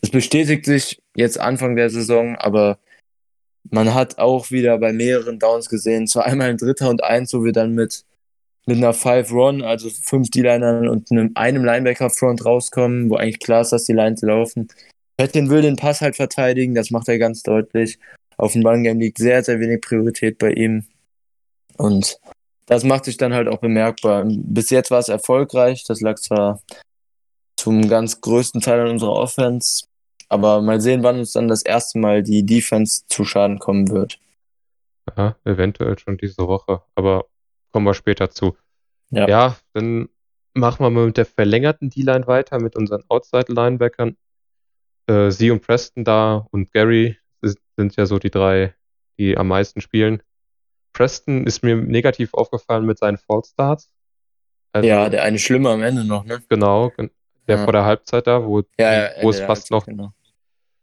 [0.00, 2.78] es bestätigt sich jetzt Anfang der Saison, aber
[3.70, 7.44] man hat auch wieder bei mehreren Downs gesehen, zwar einmal ein Dritter und Eins, wo
[7.44, 8.04] wir dann mit,
[8.66, 13.60] mit einer Five Run, also fünf D-Linern und einem, einem Linebacker-Front rauskommen, wo eigentlich klar
[13.60, 14.68] ist, dass die Lines laufen.
[15.16, 17.98] Pettin will den Pass halt verteidigen, das macht er ganz deutlich.
[18.36, 20.84] Auf dem Run-Game liegt sehr, sehr wenig Priorität bei ihm.
[21.76, 22.18] Und
[22.66, 24.24] das macht sich dann halt auch bemerkbar.
[24.26, 25.84] Bis jetzt war es erfolgreich.
[25.84, 26.60] Das lag zwar
[27.56, 29.86] zum ganz größten Teil an unserer Offense,
[30.28, 34.18] aber mal sehen, wann uns dann das erste Mal die Defense zu Schaden kommen wird.
[35.16, 37.26] Ja, eventuell schon diese Woche, aber
[37.72, 38.56] kommen wir später zu.
[39.10, 39.28] Ja.
[39.28, 40.08] Ja, dann
[40.54, 44.16] machen wir mal mit der verlängerten D-Line weiter, mit unseren Outside-Linebackern.
[45.06, 48.74] Äh, sie und Preston da und Gary ist, sind ja so die drei,
[49.18, 50.22] die am meisten spielen.
[50.92, 53.90] Preston ist mir negativ aufgefallen mit seinen False Starts.
[54.72, 56.42] Also, ja, der eine schlimme am Ende noch, ne?
[56.48, 57.10] genau, gen-
[57.46, 57.64] der Ja.
[57.64, 60.12] vor der Halbzeit da, wo, Ja, wo es fast noch genau.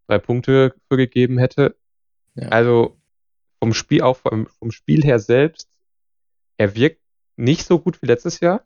[0.07, 1.75] drei Punkte für gegeben hätte.
[2.35, 2.49] Ja.
[2.49, 2.97] Also
[3.59, 5.69] vom Spiel, auch vom, vom Spiel her selbst,
[6.57, 7.01] er wirkt
[7.37, 8.65] nicht so gut wie letztes Jahr,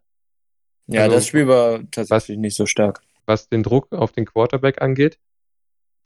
[0.87, 3.01] Ja, Also, das Spiel war tatsächlich nicht so stark.
[3.25, 5.17] was den Druck auf den Quarterback angeht.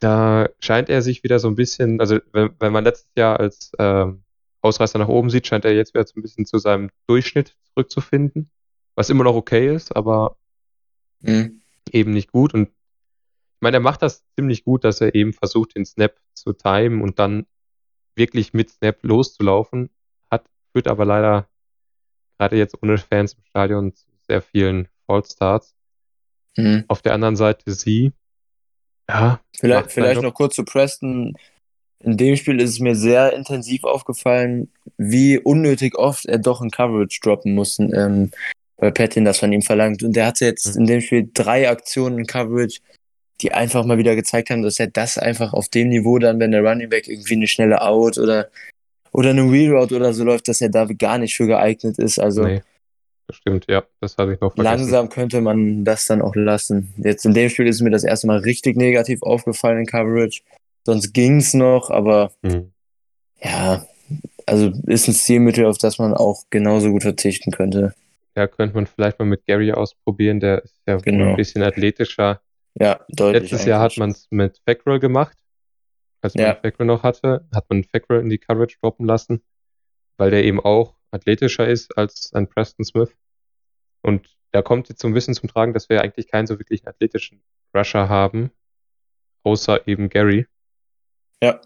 [0.00, 3.72] Da scheint er sich wieder so ein bisschen, also wenn, wenn man letztes Jahr als
[3.78, 4.22] ähm,
[4.62, 8.50] Ausreißer nach oben sieht, scheint er jetzt wieder so ein bisschen zu seinem Durchschnitt zurückzufinden,
[8.94, 10.36] was immer noch okay ist, aber
[11.22, 11.60] Mhm.
[11.92, 12.54] eben nicht gut.
[12.54, 16.52] Und ich meine, er macht das ziemlich gut, dass er eben versucht, den Snap zu
[16.54, 17.46] timen und dann
[18.14, 19.90] wirklich mit Snap loszulaufen.
[20.30, 21.48] Hat, führt aber leider
[22.38, 25.74] gerade jetzt ohne Fans im Stadion zu sehr vielen Fallstarts.
[26.56, 26.84] Mhm.
[26.88, 28.12] Auf der anderen Seite sie,
[29.10, 31.34] ja, Vielleicht, vielleicht noch kurz zu Preston.
[32.02, 36.70] In dem Spiel ist es mir sehr intensiv aufgefallen, wie unnötig oft er doch in
[36.70, 38.30] Coverage droppen muss, ähm,
[38.78, 40.02] weil Patton das von ihm verlangt.
[40.02, 40.80] Und der hatte jetzt Mhm.
[40.80, 42.80] in dem Spiel drei Aktionen in Coverage,
[43.42, 46.52] die einfach mal wieder gezeigt haben, dass er das einfach auf dem Niveau dann, wenn
[46.52, 48.48] der Running Back irgendwie eine schnelle Out oder,
[49.12, 52.18] oder eine Reroute oder so läuft, dass er da gar nicht für geeignet ist.
[52.18, 52.62] Also Nee,
[53.34, 54.78] stimmt, ja, das habe ich noch vergessen.
[54.78, 56.92] langsam könnte man das dann auch lassen.
[56.98, 60.42] Jetzt in dem Spiel ist mir das erste Mal richtig negativ aufgefallen in Coverage.
[60.84, 62.72] Sonst ging's noch, aber Mhm.
[63.42, 63.84] ja,
[64.46, 67.94] also ist ein Stilmittel, auf das man auch genauso gut verzichten könnte.
[68.36, 71.30] Ja, könnte man vielleicht mal mit Gary ausprobieren, der ist ja Genau.
[71.30, 72.40] ein bisschen athletischer.
[72.74, 73.42] Ja, deutlich.
[73.50, 73.98] Letztes Jahr hat eigentlich.
[73.98, 75.36] man es mit Fackrell gemacht.
[76.22, 76.54] Als man Ja.
[76.54, 79.42] Fackrell noch hatte, hat man Fackrell in die Coverage droppen lassen,
[80.16, 83.14] weil der eben auch athletischer ist als ein Preston Smith.
[84.02, 86.86] Und da kommt jetzt so ein bisschen zum Tragen, dass wir eigentlich keinen so wirklich
[86.86, 87.42] athletischen
[87.74, 88.50] Rusher haben,
[89.44, 90.46] außer eben Gary.
[91.42, 91.60] Ja.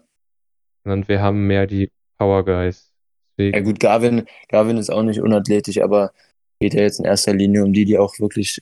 [0.83, 2.91] Sondern wir haben mehr die Power Guys.
[3.37, 6.13] Deswegen, Ja gut, Garvin, Garvin ist auch nicht unathletisch, aber
[6.59, 8.61] geht ja jetzt in erster Linie um die, die auch wirklich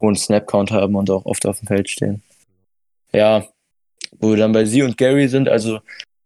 [0.00, 2.22] hohen Snap-Count haben und auch oft auf dem Feld stehen.
[3.12, 3.46] Ja,
[4.18, 5.80] wo wir dann bei sie und Gary sind, also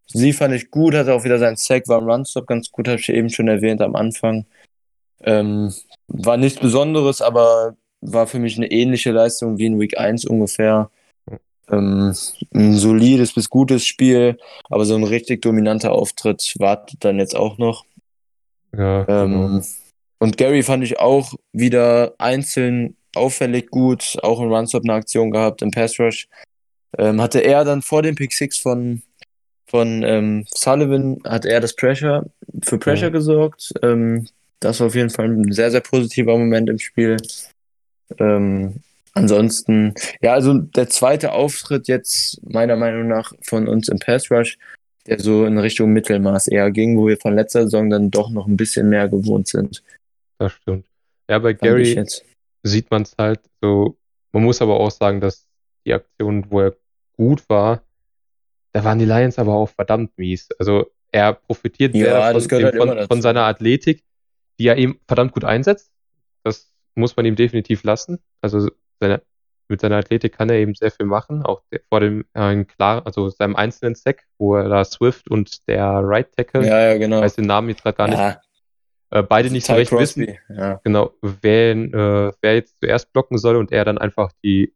[0.07, 3.01] sie fand ich gut, hatte auch wieder seinen Sack, war im Runstop ganz gut, habe
[3.01, 4.47] ich eben schon erwähnt am Anfang.
[5.25, 5.73] Ähm,
[6.09, 10.91] war nichts Besonderes, aber war für mich eine ähnliche Leistung wie in Week 1 ungefähr.
[11.71, 12.13] Ähm,
[12.53, 14.39] ein solides bis gutes Spiel,
[14.69, 17.85] aber so ein richtig dominanter Auftritt wartet dann jetzt auch noch.
[18.77, 19.47] ja, genau.
[19.47, 19.65] Ähm,
[20.19, 25.63] und Gary fand ich auch wieder einzeln auffällig gut, auch im Runstop eine Aktion gehabt,
[25.63, 26.29] im Pass Rush.
[26.99, 29.03] Ähm, hatte er dann vor dem Pick 6 von,
[29.73, 32.27] von ähm, Sullivan, hat er das Pressure,
[32.63, 33.09] für Pressure Ja.
[33.09, 33.73] gesorgt.
[33.83, 34.29] Ähm,
[34.61, 37.17] das war auf jeden Fall ein sehr, sehr positiver Moment im Spiel.
[38.19, 38.83] Ähm,
[39.15, 44.59] ansonsten, ja, also der zweite Auftritt jetzt meiner Meinung nach von uns im Pass Rush,
[45.07, 48.47] der so in Richtung Mittelmaß eher ging, wo wir von letzter Saison dann doch noch
[48.47, 49.83] ein bisschen mehr gewohnt sind.
[50.37, 50.85] das stimmt.
[51.31, 52.05] Ja, bei fand Gary
[52.63, 53.97] sieht man es halt so.
[54.33, 55.47] Man muss aber auch sagen, dass
[55.87, 56.77] die Aktionen, wo er
[57.17, 57.83] gut war,
[58.73, 60.49] da waren die Lions aber auch verdammt mies.
[60.59, 64.03] Also er profitiert Ja, sehr von, gehört halt von, von seiner Athletik,
[64.59, 65.91] die er eben verdammt gut einsetzt.
[66.43, 68.19] Das muss man ihm definitiv lassen.
[68.41, 69.23] Also seine,
[69.69, 71.45] mit seiner Athletik kann er eben sehr viel machen.
[71.45, 75.85] Auch vor dem äh, klar, also seinem einzelnen Sack, wo er da Swift und der
[76.03, 77.21] Right Tackle, Ja, ja, genau.
[77.21, 78.41] weiß den Namen jetzt gerade gar nicht, ja,
[79.11, 80.81] äh, beide nicht so recht wissen, Ja.
[80.83, 84.75] genau, wer, äh, wer jetzt zuerst blocken soll und er dann einfach die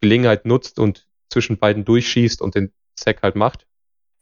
[0.00, 3.66] Gelegenheit nutzt und zwischen beiden durchschießt und den Sack halt macht.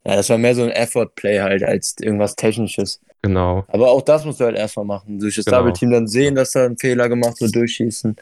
[0.04, 3.00] ja, das war mehr so ein Effort-Play halt als irgendwas Technisches.
[3.22, 3.64] Genau.
[3.68, 5.18] Aber auch das musst du halt erstmal machen.
[5.18, 5.58] Durch das Genau.
[5.58, 8.14] Double Team dann sehen, dass da ein Fehler gemacht wird, durchschießen.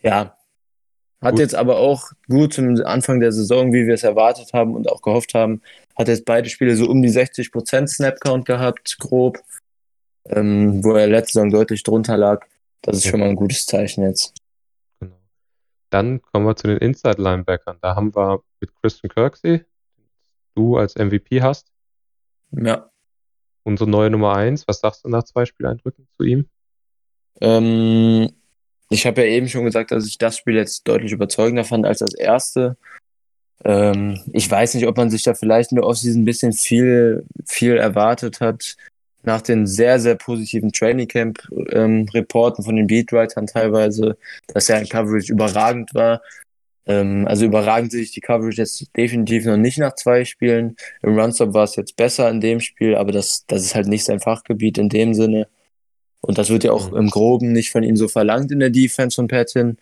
[0.00, 0.36] Ja.
[1.20, 1.40] Hat Gut.
[1.40, 5.02] jetzt aber auch gut zum Anfang der Saison, wie wir es erwartet haben und auch
[5.02, 5.60] gehofft haben,
[5.96, 9.38] hat jetzt beide Spiele so um die 60% Snap-Count gehabt, grob.
[10.26, 12.46] Ähm, wo er letzte Saison deutlich drunter lag.
[12.82, 14.34] Das ist schon mal ein gutes Zeichen jetzt.
[15.00, 15.16] Genau.
[15.90, 17.78] Dann kommen wir zu den Inside-Linebackern.
[17.82, 19.64] Da haben wir mit Christian Kirksey,
[20.54, 21.68] du als MVP hast,
[22.52, 22.90] Ja.
[23.64, 24.66] unsere neue Nummer 1.
[24.68, 26.48] Was sagst du nach zwei Spieleindrücken zu ihm?
[27.40, 28.30] Ähm,
[28.90, 32.00] ich habe ja eben schon gesagt, dass ich das Spiel jetzt deutlich überzeugender fand als
[32.00, 32.76] das erste.
[33.64, 37.24] Ähm, ich weiß nicht, ob man sich da vielleicht in der Offseason ein bisschen viel,
[37.46, 38.76] viel erwartet hat.
[39.24, 41.38] Nach den sehr, sehr positiven Training Camp
[41.70, 46.20] ähm, Reporten von den Beatwritern teilweise, dass ja ein Coverage überragend war.
[46.86, 50.76] Ähm, also überragend sehe ich die Coverage jetzt definitiv noch nicht nach zwei Spielen.
[51.02, 54.04] Im Runstop war es jetzt besser in dem Spiel, aber das, das ist halt nicht
[54.04, 55.48] sein Fachgebiet in dem Sinne.
[56.20, 56.96] Und das wird ja auch Mhm.
[56.96, 59.78] im Groben nicht von ihm so verlangt in der Defense von Patton.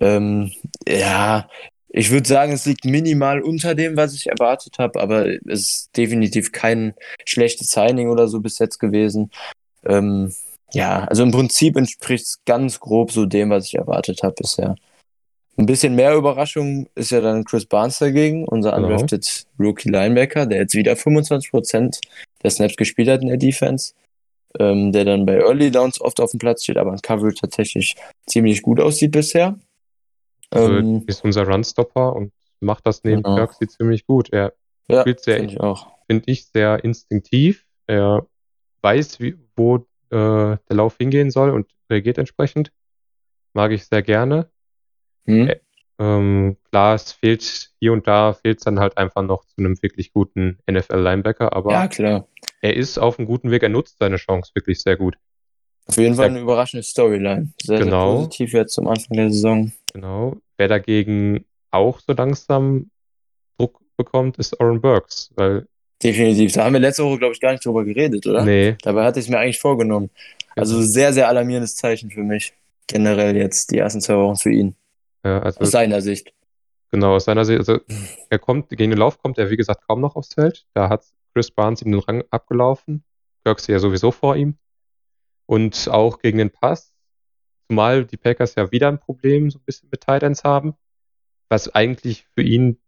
[0.00, 0.52] Ähm,
[0.88, 1.48] ja,
[1.88, 5.96] ich würde sagen, es liegt minimal unter dem, was ich erwartet habe, aber es ist
[5.96, 6.94] definitiv kein
[7.26, 9.30] schlechtes Signing oder so bis jetzt gewesen.
[9.84, 10.32] Ähm,
[10.72, 14.74] ja, also im Prinzip entspricht es ganz grob so dem, was ich erwartet habe bisher.
[15.56, 18.86] Ein bisschen mehr Überraschung ist ja dann Chris Barnes dagegen, unser Genau.
[18.88, 22.00] undrafted Rookie Linebacker, der jetzt wieder 25%
[22.42, 23.92] der Snaps gespielt hat in der Defense
[24.58, 27.96] ähm, der dann bei Early Downs oft auf dem Platz steht, aber in Coverage tatsächlich
[28.26, 29.58] ziemlich gut aussieht bisher.
[30.50, 33.36] Also Ähm, ist unser Runstopper und macht das neben Genau.
[33.36, 34.32] Kirksey ziemlich gut.
[34.32, 34.52] Er
[34.88, 37.64] ja, spielt sehr, finde ich finde ich, sehr instinktiv.
[37.86, 38.26] Er
[38.82, 39.78] weiß, wie, wo äh,
[40.10, 42.72] der Lauf hingehen soll und reagiert entsprechend.
[43.54, 44.50] Mag ich sehr gerne.
[45.26, 45.48] Hm?
[45.48, 45.60] Ä-
[45.98, 49.80] Ähm, klar, es fehlt hier und da, fehlt es dann halt einfach noch zu einem
[49.82, 51.88] wirklich guten NFL-Linebacker, aber Ja,
[52.60, 55.16] er ist auf einem guten Weg, er nutzt seine Chance wirklich sehr gut.
[55.86, 57.52] Auf jeden Fall eine überraschende Storyline.
[57.62, 58.10] Sehr, Genau.
[58.10, 59.70] sehr positiv jetzt zum Anfang der Saison.
[59.92, 60.36] Genau.
[60.56, 62.90] Wer dagegen auch so langsam
[63.58, 65.66] Druck bekommt, ist Oren Burks, weil,
[66.02, 66.52] Definitiv.
[66.52, 68.44] Da haben wir letzte Woche, glaube ich, gar nicht drüber geredet, oder?
[68.44, 70.10] nee, Dabei hatte ich es mir eigentlich vorgenommen.
[70.56, 72.52] Also sehr, sehr alarmierendes Zeichen für mich.
[72.88, 74.74] Generell jetzt die ersten zwei Wochen für ihn.
[75.24, 76.32] Ja, also Aus seiner Sicht.
[76.90, 77.80] Genau, aus seiner Sicht, also
[78.28, 80.66] er kommt, gegen den Lauf kommt er, wie gesagt, kaum noch aufs Feld.
[80.74, 83.04] Da hat Chris Barnes ihm den Rang abgelaufen.
[83.44, 84.58] Kirksey ja sowieso vor ihm.
[85.46, 86.92] Und auch gegen den Pass,
[87.68, 90.74] zumal die Packers ja wieder ein Problem so ein bisschen mit Titans haben,
[91.48, 92.78] was eigentlich für ihn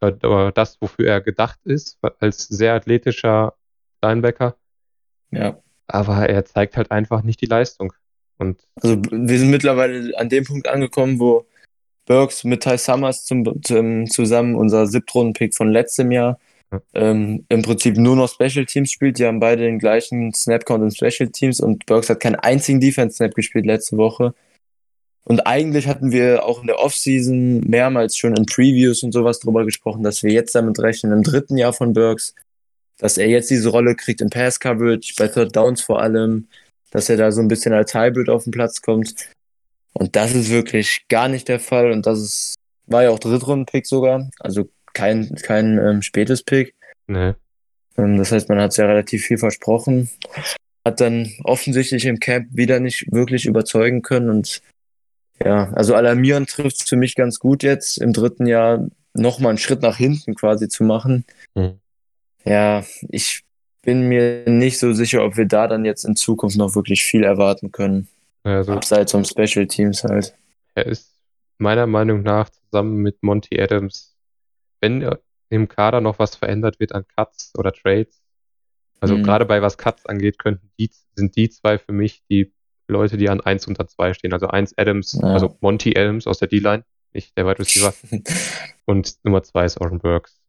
[0.00, 0.12] äh,
[0.52, 3.54] das, wofür er gedacht ist, als sehr athletischer
[4.02, 4.56] Linebacker.
[5.30, 5.60] Ja.
[5.86, 7.92] Aber er zeigt halt einfach nicht die Leistung.
[8.36, 11.46] Und Also wir sind mittlerweile an dem Punkt angekommen, wo
[12.08, 16.40] Burks mit Ty Summers zum, zum, zusammen unser Siebtrunden-Pick von letztem Jahr
[16.72, 16.80] Ja.
[16.94, 19.18] ähm, im Prinzip nur noch Special Teams spielt.
[19.18, 23.34] Die haben beide den gleichen Snap-Count in Special Teams und Burks hat keinen einzigen Defense-Snap
[23.34, 24.34] gespielt letzte Woche.
[25.24, 29.66] Und eigentlich hatten wir auch in der Offseason mehrmals schon in Previews und sowas drüber
[29.66, 32.34] gesprochen, dass wir jetzt damit rechnen, im dritten Jahr von Burks,
[32.98, 36.48] dass er jetzt diese Rolle kriegt in Pass-Coverage, bei Third Downs vor allem,
[36.90, 39.14] dass er da so ein bisschen als Hybrid auf den Platz kommt.
[39.92, 41.90] Und das ist wirklich gar nicht der Fall.
[41.90, 42.54] Und das ist,
[42.86, 44.30] war ja auch Drittrunden-Pick sogar.
[44.40, 46.74] Also kein, kein ähm, spätes Pick.
[47.06, 47.36] ne,
[47.96, 50.10] Ähm, das heißt, man hat ja relativ viel versprochen.
[50.84, 54.30] Hat dann offensichtlich im Camp wieder nicht wirklich überzeugen können.
[54.30, 54.62] Und
[55.44, 59.58] ja, also alarmierend trifft es für mich ganz gut jetzt, im dritten Jahr nochmal einen
[59.58, 61.24] Schritt nach hinten quasi zu machen.
[61.54, 61.78] Mhm.
[62.44, 63.42] Ja, ich
[63.82, 67.24] bin mir nicht so sicher, ob wir da dann jetzt in Zukunft noch wirklich viel
[67.24, 68.08] erwarten können.
[68.56, 70.34] Also Abseits vom Special Teams halt.
[70.74, 71.14] er ist
[71.58, 74.16] meiner Meinung nach zusammen mit Monty Adams,
[74.80, 75.16] wenn
[75.50, 78.22] im Kader noch was verändert wird an Cuts oder Trades,
[79.00, 79.22] also Mhm.
[79.22, 82.52] gerade bei was Cuts angeht, könnten die, sind die zwei für mich die
[82.86, 84.32] Leute, die an 1 unter 2 stehen.
[84.32, 85.28] Also 1 Adams, Ja.
[85.32, 87.92] also Monty Adams aus der D-Line, nicht der Wide Receiver,
[88.86, 90.40] und Nummer 2 ist Oren Burks.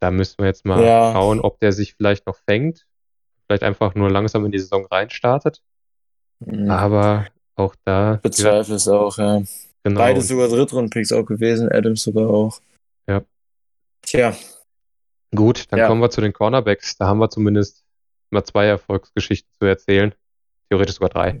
[0.00, 1.12] Da müssen wir jetzt mal Ja.
[1.12, 2.86] schauen, ob der sich vielleicht noch fängt,
[3.46, 5.62] vielleicht einfach nur langsam in die Saison reinstartet,
[6.46, 6.70] Mhm.
[6.70, 7.26] aber
[7.56, 9.42] auch da, Bezweifle es auch, ja.
[9.84, 9.98] genau.
[10.00, 12.60] Beides sogar Drittrunden-Picks auch gewesen, Adams sogar auch.
[13.06, 13.22] Ja.
[14.02, 14.34] Tja,
[15.34, 15.86] Gut, dann Ja.
[15.88, 16.96] kommen wir zu den Cornerbacks.
[16.98, 17.82] Da haben wir zumindest
[18.30, 20.14] mal zwei Erfolgsgeschichten zu erzählen.
[20.68, 21.40] Theoretisch sogar drei.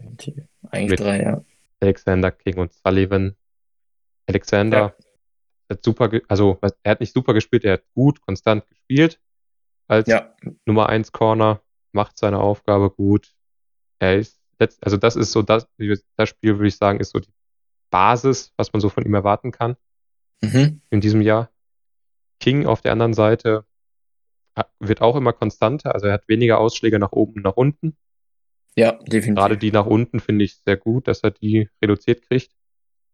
[0.70, 1.44] eigentlich Mit- drei, ja.
[1.80, 3.36] Alexander King und Sullivan.
[4.26, 4.94] Alexander
[5.70, 9.20] hat super, also er hat nicht super gespielt, er hat gut, konstant gespielt.
[9.88, 10.34] Als Ja,
[10.64, 11.60] Nummer 1 Corner,
[11.92, 13.34] macht seine Aufgabe gut.
[13.98, 14.40] Er ist,
[14.80, 15.66] also das ist so das,
[16.16, 17.32] das Spiel, würde ich sagen, ist so die
[17.90, 19.76] Basis, was man so von ihm erwarten kann
[20.40, 20.80] mhm.
[20.90, 21.50] in diesem Jahr.
[22.40, 23.64] King auf der anderen Seite
[24.56, 27.96] hat- wird auch immer konstanter, also er hat weniger Ausschläge nach oben und nach unten.
[28.76, 29.34] ja, definitiv.
[29.34, 32.50] Gerade die nach unten finde ich sehr gut, dass er die reduziert kriegt.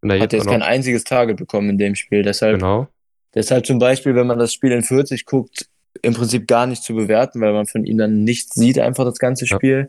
[0.01, 2.23] Wenn er Hat jetzt auch kein einziges Target bekommen in dem Spiel.
[2.23, 2.87] Deshalb, genau,
[3.35, 5.69] deshalb zum Beispiel, wenn man das Spiel in 40 guckt,
[6.01, 9.19] im Prinzip gar nicht zu bewerten, weil man von ihm dann nichts sieht, einfach das
[9.19, 9.87] ganze Ja.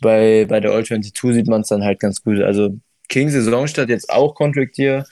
[0.00, 2.40] Bei, bei der All 22 sieht man es dann halt ganz gut.
[2.40, 2.76] Also
[3.08, 5.04] King Saisonstart jetzt auch Contract Year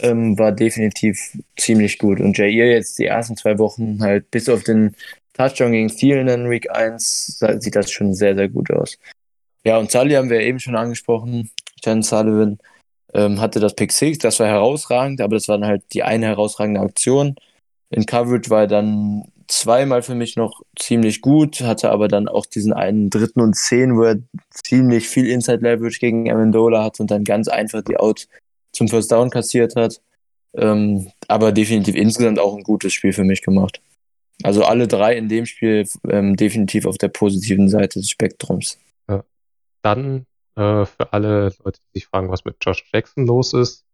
[0.00, 1.18] ähm, war definitiv
[1.56, 2.20] ziemlich gut.
[2.20, 4.94] Und Jair jetzt die ersten zwei Wochen halt bis auf den
[5.34, 8.98] Touchdown gegen Thielen in Week 1 sa- sieht das schon sehr, sehr gut aus.
[9.64, 11.50] Ja, und Sully haben wir eben schon angesprochen.
[11.84, 12.58] Jan Sullivan
[13.14, 16.26] ähm, hatte das Pick 6, das war herausragend, aber das war dann halt die eine
[16.26, 17.36] herausragende Aktion.
[17.90, 22.46] In Coverage war er dann zweimal für mich noch ziemlich gut, hatte aber dann auch
[22.46, 24.16] diesen einen dritten und zehn, wo er
[24.50, 28.26] ziemlich viel Inside Leverage gegen Amendola hat und dann ganz einfach die Out
[28.72, 30.00] zum First Down kassiert hat.
[30.54, 33.80] Ähm, aber definitiv insgesamt auch ein gutes Spiel für mich gemacht.
[34.42, 38.78] Also alle drei in dem Spiel ähm, definitiv auf der positiven Seite des Spektrums.
[39.82, 40.26] Dann
[40.56, 43.84] äh, für alle Leute, die sich fragen, was mit Josh Jackson los ist.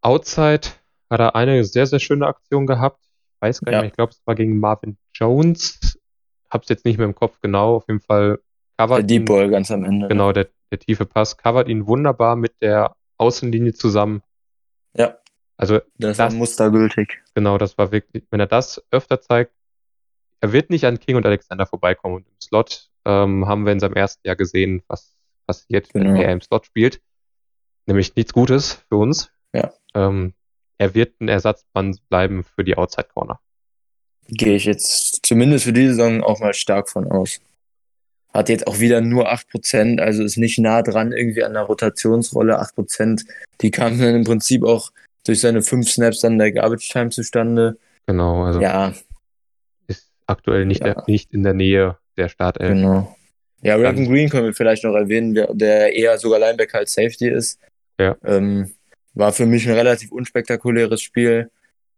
[0.00, 0.68] Outside
[1.10, 3.04] hat er eine sehr, sehr schöne Aktion gehabt.
[3.42, 3.80] Ich weiß gar nicht Ja.
[3.82, 5.98] mehr, ich glaube, es war gegen Marvin Jones.
[6.50, 7.76] Hab's jetzt nicht mehr im Kopf genau.
[7.76, 8.38] Auf jeden Fall
[8.78, 10.08] Der covert Deep ihn, Ball ganz am Ende.
[10.08, 14.22] genau, der, der tiefe Pass, covert ihn wunderbar mit der Außenlinie zusammen.
[14.94, 15.16] Ja,
[15.56, 17.22] Also das war Das- mustergültig.
[17.34, 19.52] Genau, das war wirklich, wenn er das öfter zeigt,
[20.40, 22.16] er wird nicht an King und Alexander vorbeikommen.
[22.16, 25.14] Und im Slot ähm, haben wir in seinem ersten Jahr gesehen, was
[25.46, 26.20] passiert, wenn Genau.
[26.20, 27.00] er im Slot spielt.
[27.86, 29.30] Nämlich nichts Gutes für uns.
[29.54, 29.72] Ja.
[29.94, 30.34] Ähm,
[30.80, 33.38] er wird ein Ersatzmann bleiben für die Outside Corner.
[34.28, 37.38] Gehe ich jetzt zumindest für diese Saison auch mal stark von aus.
[38.32, 42.58] Hat jetzt auch wieder nur 8%, also ist nicht nah dran irgendwie an der Rotationsrolle.
[42.62, 43.26] 8%,
[43.60, 44.90] die kamen dann im Prinzip auch
[45.26, 47.76] durch seine 5 Snaps dann der Garbage Time zustande.
[48.06, 48.94] Genau, also Ja,
[49.86, 50.94] ist aktuell nicht, Ja.
[50.94, 52.70] der, nicht in der Nähe der Startelf.
[52.72, 53.14] genau.
[53.62, 57.28] Ja, Regan Green können wir vielleicht noch erwähnen, der, der eher sogar Linebacker als Safety
[57.28, 57.58] ist.
[57.98, 58.16] Ja.
[58.24, 58.72] Ähm,
[59.14, 61.50] war für mich ein relativ unspektakuläres Spiel.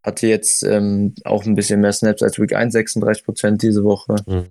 [0.02, 4.16] Hatte jetzt ähm, auch ein bisschen mehr Snaps als Week 1, 36% diese Woche.
[4.26, 4.46] Mhm.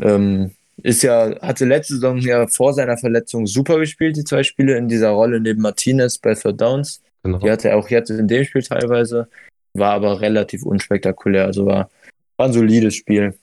[0.00, 0.50] Ähm,
[0.82, 4.88] ist ja, hatte letzte Saison ja vor seiner Verletzung super gespielt, die zwei Spiele in
[4.88, 7.02] dieser Rolle neben Martinez bei Third Downs.
[7.22, 7.38] Genau.
[7.38, 9.28] Die hatte er auch jetzt in dem Spiel teilweise,
[9.72, 11.46] war aber relativ unspektakulär.
[11.46, 11.90] Also war,
[12.36, 13.34] war ein solides Spiel.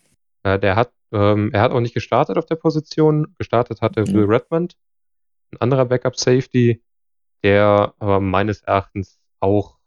[0.46, 3.36] Ja, der hat, ähm, er hat auch nicht gestartet auf der Position.
[3.38, 4.14] Gestartet hatte Mhm.
[4.14, 4.76] Will Redmond,
[5.52, 6.82] ein anderer Backup Safety,
[7.44, 9.78] der aber meines Erachtens auch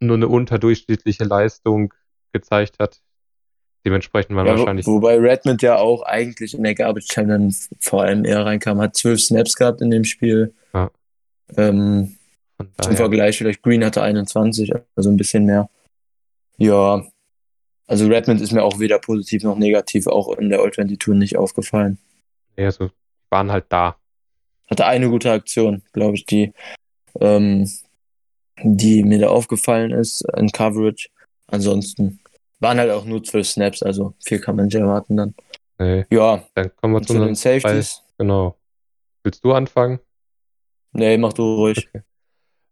[0.00, 1.94] nur eine unterdurchschnittliche Leistung
[2.32, 3.00] gezeigt hat.
[3.86, 8.02] Dementsprechend war Ja, wahrscheinlich wobei Redmond ja auch eigentlich in der Garbage Time dann vor
[8.02, 10.54] allem eher reinkam, hat zwölf Snaps gehabt in dem Spiel.
[10.72, 10.90] Ja.
[11.56, 12.16] Ähm,
[12.80, 15.68] Zum Vergleich, vielleicht Green hatte 21, also ein bisschen mehr.
[16.56, 17.04] Ja,
[17.86, 21.98] also Redmond ist mir auch weder positiv noch negativ auch in der All-22 nicht aufgefallen.
[22.56, 22.90] ja, so,
[23.30, 23.96] waren halt da.
[24.68, 26.52] Hatte eine gute Aktion, glaube ich, die,
[27.20, 27.70] ähm,
[28.62, 31.08] die mir da aufgefallen ist in Coverage.
[31.48, 32.20] Ansonsten
[32.60, 35.34] waren halt auch nur zwölf Snaps, also viel kann man nicht erwarten dann.
[35.78, 38.02] Nee, Ja, dann kommen wir zu den Safeties.
[38.16, 38.56] Genau.
[39.22, 39.98] Willst du anfangen?
[40.92, 41.88] Nee, mach du ruhig.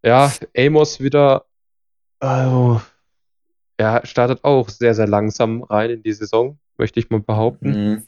[0.05, 1.45] Ja, Amos wieder,
[2.23, 2.81] also,
[3.77, 7.71] er startet auch sehr, sehr langsam rein in die Saison, möchte ich mal behaupten.
[7.71, 8.07] Mhm.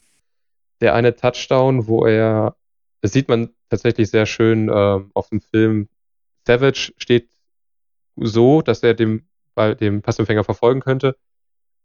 [0.81, 2.55] Der eine Touchdown, wo er,
[3.01, 5.89] das sieht man tatsächlich sehr schön ähm, auf dem Film.
[6.47, 7.31] Savage steht
[8.17, 11.17] so, dass er dem, bei dem Passempfänger verfolgen könnte.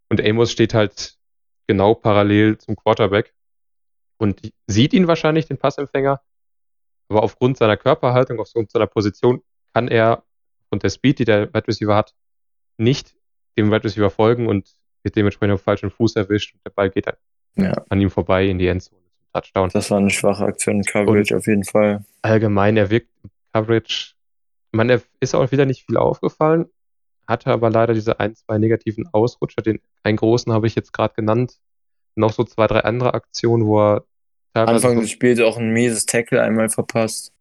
[0.10, 1.18] Und Amos steht halt
[1.68, 3.34] genau parallel zum Quarterback
[4.18, 6.22] und sieht ihn wahrscheinlich, den Passempfänger.
[7.10, 9.42] Aber aufgrund seiner Körperhaltung, aufgrund seiner Position,
[9.74, 10.24] kann er
[10.70, 12.14] und der Speed, die der Wide Receiver hat,
[12.78, 13.16] nicht
[13.58, 17.08] dem Wide Receiver folgen und wird dementsprechend auf falschen Fuß erwischt und der Ball geht
[17.08, 17.18] halt
[17.56, 19.70] Ja, an ihm vorbei in die Endzone Touchdown.
[19.74, 22.04] das war eine schwache Aktion in Coverage auf jeden Fall.
[22.22, 23.10] Allgemein, er wirkt
[23.54, 24.14] Coverage,
[24.72, 26.66] man, er ist auch wieder nicht viel aufgefallen,
[27.28, 29.62] hatte aber leider diese ein, zwei negativen Ausrutscher.
[29.62, 31.58] Den einen großen habe ich jetzt gerade genannt.
[32.16, 34.06] Noch so zwei, drei andere Aktionen, wo er.
[34.54, 37.32] Anfang des Spiels auch ein mieses Tackle einmal verpasst.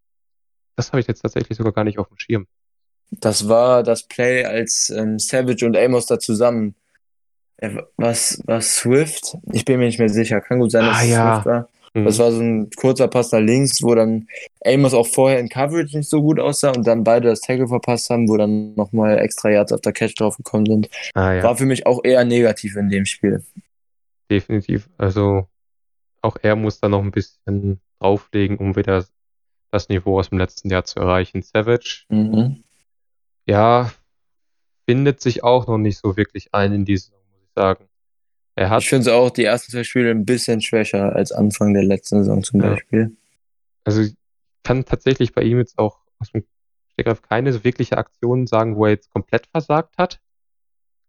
[0.76, 2.47] das habe ich jetzt tatsächlich sogar gar nicht auf dem Schirm.
[3.11, 6.74] Das war das Play, als ähm, Savage und Amos da zusammen.
[7.97, 9.36] Was, was Swift?
[9.53, 10.41] Ich bin mir nicht mehr sicher.
[10.41, 11.34] Kann gut sein, dass Ah, es ja.
[11.34, 11.68] Swift war.
[12.01, 12.05] Mhm.
[12.05, 14.26] Das war so ein kurzer Pass nach links, wo dann
[14.64, 18.11] Amos auch vorher in Coverage nicht so gut aussah und dann beide das Tackle verpasst
[18.11, 20.88] haben, wo dann nochmal extra Yards auf der Catch draufgekommen sind.
[21.14, 21.42] ah, ja.
[21.42, 23.44] War für mich auch eher negativ in dem Spiel.
[24.30, 24.88] definitiv.
[24.99, 25.49] Also
[26.22, 29.05] auch er muss da noch ein bisschen drauflegen, um wieder
[29.70, 31.42] das Niveau aus dem letzten Jahr zu erreichen.
[31.42, 32.64] Savage, Mhm.
[33.46, 33.90] ja,
[34.86, 37.88] findet sich auch noch nicht so wirklich ein in die Saison, muss ich sagen.
[38.59, 41.75] Er hat, Ich finde es auch die ersten zwei Spiele ein bisschen schwächer als Anfang
[41.75, 42.71] der letzten Saison zum Ja.
[42.71, 43.17] Beispiel.
[43.85, 44.15] also ich
[44.65, 46.45] kann tatsächlich bei ihm jetzt auch aus dem
[46.93, 50.19] Stegreif keine so wirkliche Aktion sagen, wo er jetzt komplett versagt hat.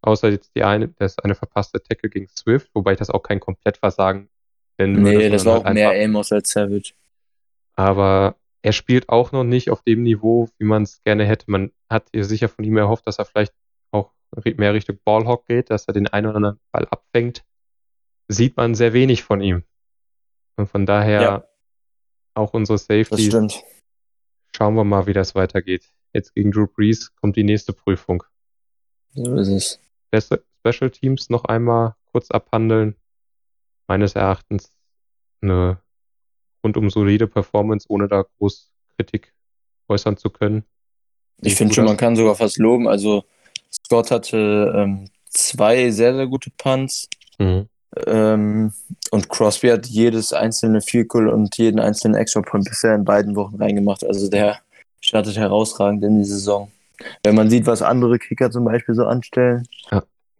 [0.02, 3.40] Außer jetzt die eine, das eine verpasste Tackle gegen Swift, wobei ich das auch kein
[3.40, 4.30] Komplettversagen
[4.78, 5.18] nennen würde.
[5.18, 6.92] Nee, das war halt auch mehr einfach- Amos als Savage.
[7.74, 11.50] aber er spielt auch noch nicht auf dem Niveau, wie man es gerne hätte.
[11.50, 13.52] Man hat sicher von ihm erhofft, dass er vielleicht
[14.56, 17.44] mehr Richtung Ballhawk geht, dass er den einen oder anderen Ball abfängt.
[18.28, 19.64] Sieht man sehr wenig von ihm.
[20.56, 21.44] Und von daher Ja.
[22.34, 23.26] auch unsere Das Safeties.
[23.26, 23.62] stimmt.
[24.54, 25.92] Schauen wir mal, wie das weitergeht.
[26.12, 28.22] Jetzt gegen Drew Brees kommt die nächste Prüfung.
[29.12, 29.80] So ist es.
[30.10, 32.96] Beste Special Teams noch einmal kurz abhandeln.
[33.88, 34.72] Meines Erachtens
[35.40, 35.80] eine
[36.62, 39.32] rundum solide Performance, ohne da groß Kritik
[39.88, 40.64] äußern zu können.
[41.42, 42.86] Ich finde schon, man kann sogar fast loben.
[42.86, 43.24] Also
[43.72, 47.08] Scott hatte ähm, zwei sehr, sehr gute Punts.
[47.38, 47.68] Mhm.
[48.06, 48.72] Ähm,
[49.10, 53.56] und Crosby hat jedes einzelne Goal und jeden einzelnen Extra Point bisher in beiden Wochen
[53.56, 54.04] reingemacht.
[54.04, 54.60] Also der
[55.00, 56.70] startet herausragend in die Saison.
[57.24, 59.66] Wenn man sieht, was andere Kicker zum Beispiel so anstellen,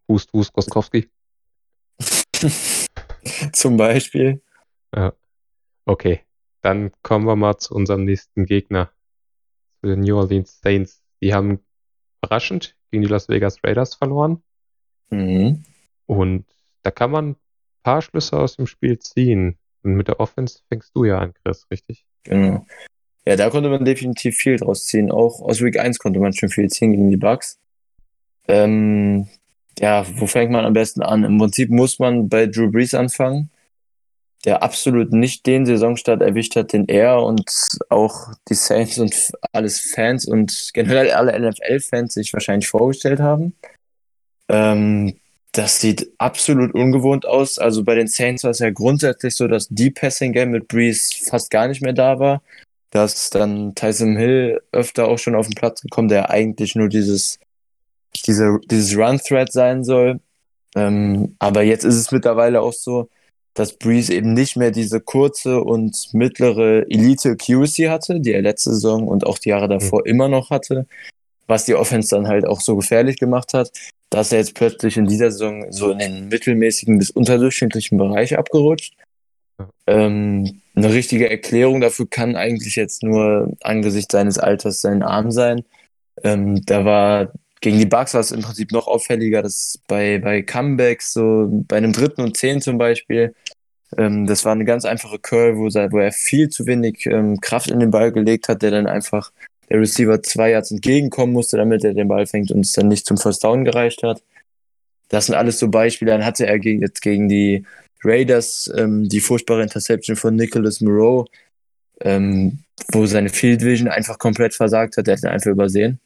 [0.09, 1.09] Hust, Hust, Goskowski.
[3.53, 4.43] zum Beispiel.
[5.87, 6.21] Okay,
[6.63, 8.91] dann kommen wir mal zu unserem nächsten Gegner.
[9.81, 11.03] Zu den New Orleans Saints.
[11.23, 11.61] Die haben
[12.23, 14.43] überraschend gegen die Las Vegas Raiders verloren.
[15.11, 15.65] Mhm.
[16.07, 16.45] Und
[16.83, 17.37] da kann man ein
[17.83, 19.59] paar Schlüsse aus dem Spiel ziehen.
[19.83, 22.05] Und mit der Offense fängst du ja an, Chris, richtig?
[22.25, 22.67] Genau.
[23.27, 25.11] Ja, da konnte man definitiv viel draus ziehen.
[25.11, 27.59] Auch aus Week 1 konnte man schon viel ziehen gegen die Bucks.
[28.49, 29.29] Ähm,
[29.79, 31.25] ja, wo fängt man am besten an?
[31.25, 33.51] Im Prinzip muss man bei Drew Brees anfangen,
[34.45, 37.45] der absolut nicht den Saisonstart erwischt hat, den er und
[37.91, 39.15] auch die Saints und
[39.53, 43.55] alles Fans und generell alle NFL-Fans sich wahrscheinlich vorgestellt haben.
[44.49, 45.15] Ähm,
[45.53, 47.59] das sieht absolut ungewohnt aus.
[47.59, 51.11] Also bei den Saints war es ja grundsätzlich so, dass die Passing Game mit Breeze
[51.29, 52.43] fast gar nicht mehr da war.
[52.91, 57.39] Dass dann Tyson Hill öfter auch schon auf den Platz gekommen, der eigentlich nur dieses,
[58.27, 60.21] diese, dieses Run-Thread sein soll.
[60.77, 63.09] Ähm, aber jetzt ist es mittlerweile auch so,
[63.55, 68.71] dass Breeze eben nicht mehr diese kurze und mittlere Elite Accuracy hatte, die er letzte
[68.71, 70.87] Saison und auch die Jahre davor immer noch hatte,
[71.47, 73.73] was die Offense dann halt auch so gefährlich gemacht hat,
[74.09, 78.95] dass er jetzt plötzlich in dieser Saison so in den mittelmäßigen bis unterdurchschnittlichen Bereich abgerutscht.
[79.87, 85.65] Ähm, eine richtige Erklärung dafür kann eigentlich jetzt nur angesichts seines Alters sein Arm sein.
[86.23, 90.43] Ähm, da war gegen die Bucks war es im Prinzip noch auffälliger, dass bei, bei
[90.43, 93.35] Comebacks, so bei einem dritten und zehn zum Beispiel,
[93.99, 97.41] ähm, das war eine ganz einfache Curl, wo, er- wo er viel zu wenig ähm,
[97.41, 99.31] Kraft in den Ball gelegt hat, der dann einfach
[99.69, 103.07] der Receiver zwei Yards entgegenkommen musste, damit er den Ball fängt und es dann nicht
[103.07, 104.23] zum First Down gereicht hat.
[105.09, 106.13] Das sind alles so Beispiele.
[106.13, 107.65] Dann hatte er gegen, jetzt gegen die
[108.03, 111.27] Raiders ähm, die furchtbare Interception von Nicholas Moreau,
[112.01, 112.61] ähm,
[112.93, 115.07] wo seine Field Vision einfach komplett versagt hat.
[115.07, 116.01] Der hat ihn einfach übersehen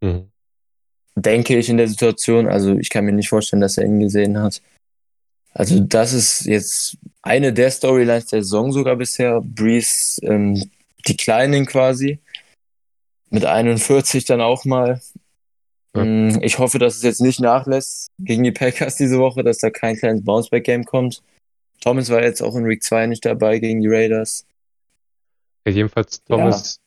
[0.00, 0.30] Mhm.
[1.22, 2.48] Denke ich in der Situation.
[2.48, 4.62] Also ich kann mir nicht vorstellen, dass er ihn gesehen hat.
[5.54, 9.40] Also das ist jetzt eine der Storylines der Saison sogar bisher.
[9.40, 10.70] Breeze ähm,
[11.08, 12.18] Declining quasi.
[13.30, 15.00] Mit 41 dann auch mal.
[15.96, 16.04] Ja.
[16.04, 19.70] Mm, Ich hoffe, dass es jetzt nicht nachlässt gegen die Packers diese Woche, dass da
[19.70, 21.22] kein kleines Bounceback-Game kommt.
[21.80, 24.46] Thomas war jetzt auch in Week 2 nicht dabei gegen die Raiders.
[25.66, 26.80] Ja, jedenfalls Thomas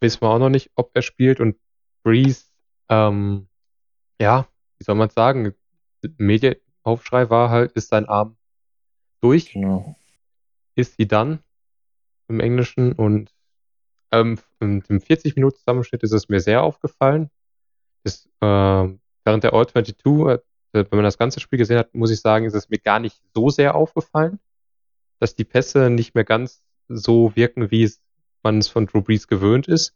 [0.00, 1.56] wissen wir auch noch nicht, ob er spielt und
[2.02, 2.44] Breeze,
[2.88, 3.46] ähm,
[4.20, 4.46] ja,
[4.78, 5.54] wie soll man es sagen?
[6.18, 8.36] Medienaufschrei war halt, ist sein Arm
[9.20, 9.96] durch, Genau.
[10.74, 11.40] ist sie dann
[12.28, 13.34] im Englischen und
[14.12, 17.30] ähm, im, im 40-Minuten-Zusammenschnitt ist es mir sehr aufgefallen.
[18.04, 20.38] Das, ähm, während der All-22, äh,
[20.72, 23.20] wenn man das ganze Spiel gesehen hat, muss ich sagen, ist es mir gar nicht
[23.34, 24.38] so sehr aufgefallen,
[25.18, 28.00] dass die Pässe nicht mehr ganz so wirken, wie es,
[28.42, 29.94] man es von Drew Brees gewöhnt ist.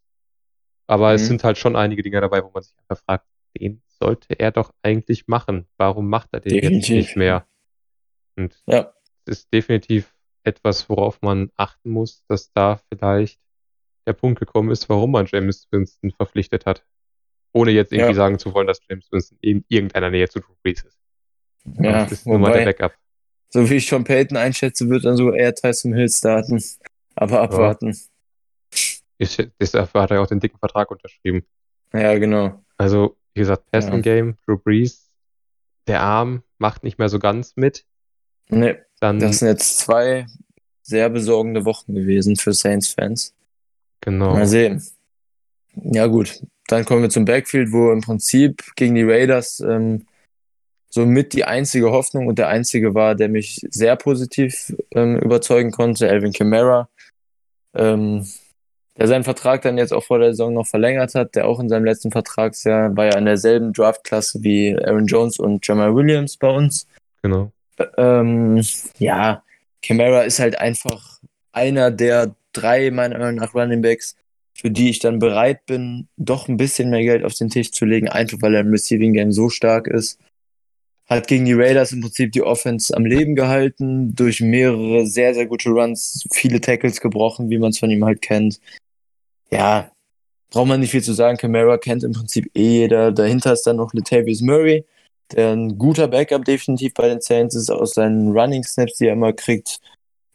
[0.87, 1.27] Aber es Mhm.
[1.27, 3.27] sind halt schon einige Dinge dabei, wo man sich einfach fragt,
[3.59, 5.67] den sollte er doch eigentlich machen.
[5.77, 6.95] Warum macht er den jetzt Definitiv.
[6.97, 7.47] nicht mehr?
[8.37, 8.93] Und Ja.
[9.27, 13.41] es ist definitiv etwas, worauf man achten muss, dass da vielleicht
[14.07, 16.85] der Punkt gekommen ist, warum man James Winston verpflichtet hat.
[17.53, 18.15] Ohne jetzt irgendwie Ja.
[18.15, 20.99] sagen zu wollen, dass James Winston in irgendeiner Nähe zu Drew Brees ist.
[21.79, 22.99] Ja, das ist nun mal der wobei, Backup.
[23.49, 26.63] so wie ich Sean Payton einschätze, wird dann so eher Tyson Hill starten.
[27.15, 27.97] Aber abwarten.
[29.19, 29.37] Ich,
[29.73, 31.47] dafür hat er auch den dicken Vertrag unterschrieben.
[31.93, 32.63] Ja, genau.
[32.77, 34.01] Also, wie gesagt, Passing Ja.
[34.01, 35.11] Game, Drew Brees,
[35.87, 37.85] der Arm macht nicht mehr so ganz mit.
[38.49, 40.27] Nee, Dann, das sind jetzt zwei
[40.83, 43.35] sehr besorgende Wochen gewesen für Saints-Fans.
[44.01, 44.35] genau.
[44.35, 44.83] Mal sehen.
[45.75, 46.43] Ja, gut.
[46.69, 50.07] Dann kommen wir zum Backfield, wo im Prinzip gegen die Raiders ähm,
[50.89, 56.09] somit die einzige Hoffnung und der einzige war, der mich sehr positiv ähm, überzeugen konnte,
[56.09, 56.89] Alvin Kamara.
[57.75, 58.27] Ähm,
[58.97, 61.69] der seinen Vertrag dann jetzt auch vor der Saison noch verlängert hat, der auch in
[61.69, 66.49] seinem letzten Vertragsjahr war ja in derselben Draftklasse wie Aaron Jones und Jamal Williams bei
[66.49, 66.87] uns.
[67.23, 67.51] genau.
[67.97, 68.63] Ähm,
[68.99, 69.43] ja,
[69.83, 71.21] Camara ist halt einfach
[71.53, 74.17] einer der drei, meiner Meinung nach, Running Backs,
[74.55, 77.85] für die ich dann bereit bin, doch ein bisschen mehr Geld auf den Tisch zu
[77.85, 80.21] legen, einfach weil er im Receiving Game so stark ist.
[81.07, 85.47] Hat gegen die Raiders im Prinzip die Offense am Leben gehalten, durch mehrere sehr, sehr
[85.47, 88.61] gute Runs, viele Tackles gebrochen, wie man es von ihm halt kennt.
[89.51, 89.91] Ja,
[90.51, 91.37] braucht man nicht viel zu sagen.
[91.37, 93.13] Camara kennt im Prinzip eh jeder.
[93.13, 94.85] Dahinter ist dann noch Latavius Murray,
[95.33, 99.15] der ein guter Backup definitiv bei den Saints ist, aus seinen Running Snaps, die er
[99.15, 99.81] immer kriegt,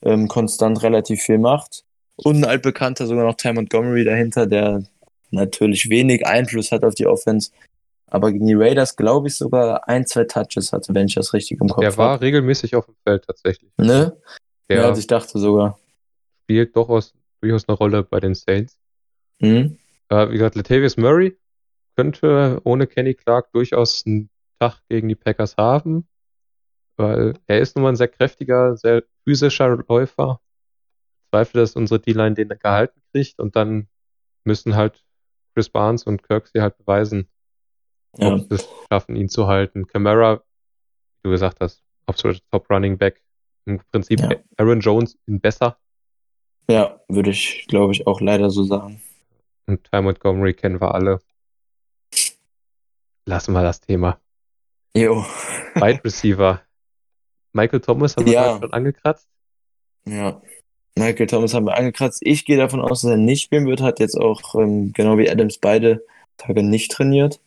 [0.01, 1.83] ähm, konstant relativ viel macht.
[2.15, 4.83] Und ein altbekannter, sogar noch Ty Montgomery dahinter, der
[5.31, 7.51] natürlich wenig Einfluss hat auf die Offense,
[8.07, 11.61] aber gegen die Raiders, glaube ich, sogar ein, zwei Touches hatte, wenn ich das richtig
[11.61, 12.25] im Kopf Der war habe.
[12.25, 13.71] regelmäßig auf dem Feld tatsächlich.
[13.77, 14.17] Ne?
[14.67, 15.79] Der Ja, also ich dachte sogar.
[16.43, 18.77] spielt durchaus, durchaus eine Rolle bei den Saints.
[19.41, 19.77] Hm?
[20.09, 21.37] Äh, wie gesagt, Latavius Murray
[21.95, 24.29] könnte ohne Kenny Clark durchaus einen
[24.59, 26.07] Tag gegen die Packers haben,
[26.97, 30.41] weil er ist nun mal ein sehr kräftiger, sehr physischer Läufer.
[31.23, 33.87] Ich Zweifle, dass unsere D-Line den gehalten kriegt und dann
[34.45, 35.03] müssen halt
[35.53, 37.29] Chris Barnes und Kirksey halt beweisen,
[38.17, 38.33] Ja.
[38.33, 39.85] ob sie es schaffen, ihn zu halten.
[39.87, 43.21] Camara, wie du gesagt hast, absoluter Top Running Back.
[43.65, 44.29] Im Prinzip Ja.
[44.57, 45.77] Aaron Jones ihn besser
[46.69, 49.01] ja, würde ich, glaube ich, auch leider so sagen.
[49.69, 51.19] Und Ty Montgomery kennen wir alle.
[53.25, 54.19] Lassen wir das Thema.
[54.95, 55.23] Jo.
[55.75, 56.61] Wide Receiver.
[57.53, 58.59] Michael Thomas haben wir Ja.
[58.59, 59.27] schon angekratzt.
[60.07, 60.41] Ja.
[60.95, 62.19] Michael Thomas haben wir angekratzt.
[62.23, 63.81] Ich gehe davon aus, dass er nicht spielen wird.
[63.81, 66.03] Hat jetzt auch, ähm, genau wie Adams, beide
[66.37, 67.39] Tage nicht trainiert.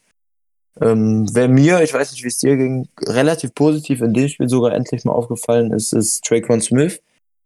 [0.81, 4.49] Ähm, wer mir, ich weiß nicht, wie es dir ging, relativ positiv in dem Spiel
[4.49, 7.03] sogar endlich mal aufgefallen ist, ist Traquan Smith,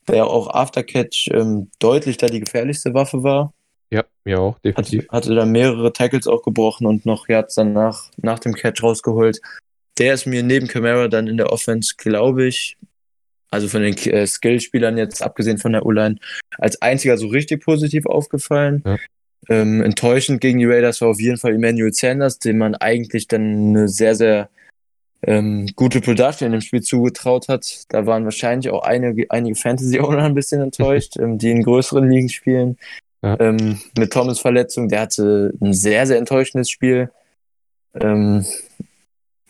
[0.07, 3.53] der auch Aftercatch ähm, deutlich da die gefährlichste Waffe war.
[3.91, 5.09] Ja, mir auch, Hat, definitiv.
[5.11, 9.41] hatte da mehrere Tackles auch gebrochen und noch Yards danach nach dem Catch rausgeholt.
[9.99, 12.77] Der ist mir neben Camara dann in der Offense, glaube ich,
[13.51, 16.17] also von den äh, Skillspielern jetzt, abgesehen von der O-Line,
[16.59, 18.83] als einziger so richtig positiv aufgefallen.
[18.85, 18.97] Ja.
[19.49, 23.69] Ähm, enttäuschend gegen die Raiders war auf jeden Fall Emmanuel Sanders, dem man eigentlich dann
[23.69, 24.51] eine sehr, sehr
[25.23, 27.85] ähm, gute Production in dem Spiel zugetraut hat.
[27.89, 32.29] Da waren wahrscheinlich auch einige, einige Fantasy-Owner ein bisschen enttäuscht, ähm, die in größeren Ligen
[32.29, 32.77] spielen.
[33.27, 33.41] Ja.
[33.41, 37.11] Ähm, mit Thomas Verletzung, der hatte ein sehr, sehr enttäuschendes Spiel.
[37.95, 38.47] Ähm,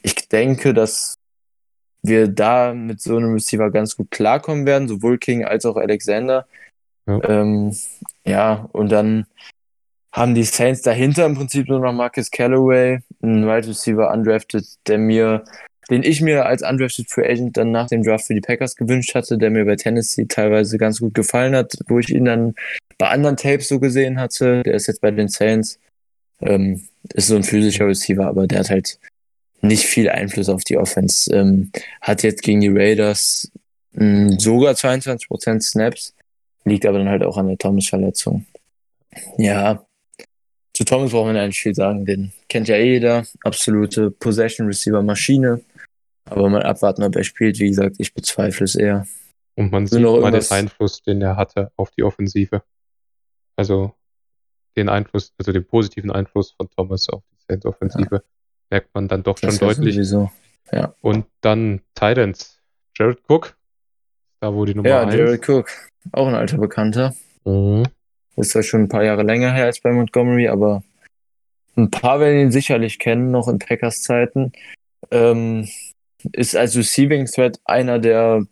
[0.00, 1.18] ich denke, dass
[2.00, 6.46] wir da mit so einem Receiver ganz gut klarkommen werden, sowohl King als auch Alexander.
[7.06, 7.22] Ja.
[7.28, 7.76] Ähm,
[8.24, 9.26] ja, und dann
[10.10, 14.96] haben die Saints dahinter im Prinzip nur noch Marcus Callaway, ein Wide Receiver undrafted, der
[14.96, 15.44] mir,
[15.90, 19.14] den ich mir als undrafted Free Agent dann nach dem Draft für die Packers gewünscht
[19.14, 22.54] hatte, der mir bei Tennessee teilweise ganz gut gefallen hat, wo ich ihn dann
[22.98, 24.62] bei anderen Tapes so gesehen hatte.
[24.64, 25.78] Der ist jetzt bei den Saints.
[26.40, 26.82] Ähm,
[27.14, 28.98] ist so ein physischer Receiver, aber der hat halt
[29.62, 31.32] nicht viel Einfluss auf die Offense.
[31.34, 31.70] Ähm,
[32.00, 33.50] hat jetzt gegen die Raiders
[33.92, 36.14] mh, sogar 22% Snaps,
[36.64, 38.44] liegt aber dann halt auch an der Thomas-Verletzung.
[39.38, 39.86] Ja,
[40.76, 43.24] zu Thomas braucht man nicht viel sagen, den kennt ja eh jeder.
[43.42, 45.62] Absolute Possession-Receiver-Maschine.
[46.26, 47.58] Aber mal abwarten, ob er spielt.
[47.58, 49.06] Wie gesagt, ich bezweifle es eher.
[49.54, 52.62] Und man sieht noch mal den Einfluss, den er hatte auf die Offensive.
[53.56, 53.94] Also
[54.76, 58.22] den Einfluss, also den positiven Einfluss von Thomas auf die Saints-Offensive
[58.70, 59.94] merkt man dann doch schon Das war deutlich.
[59.94, 60.30] Sowieso.
[61.00, 62.60] Und dann Titans.
[62.94, 63.56] Jared Cook,
[64.40, 65.14] da wo die Nummer Ja, 1.
[65.14, 65.70] Jared Cook,
[66.12, 67.14] auch ein alter Bekannter.
[67.44, 67.84] Mhm.
[68.36, 70.82] Ist zwar schon ein paar Jahre länger her als bei Montgomery, aber
[71.76, 74.52] ein paar werden ihn sicherlich kennen, noch in Packers Zeiten.
[75.10, 75.68] Ähm,
[76.32, 78.46] ist als Receiving Threat einer der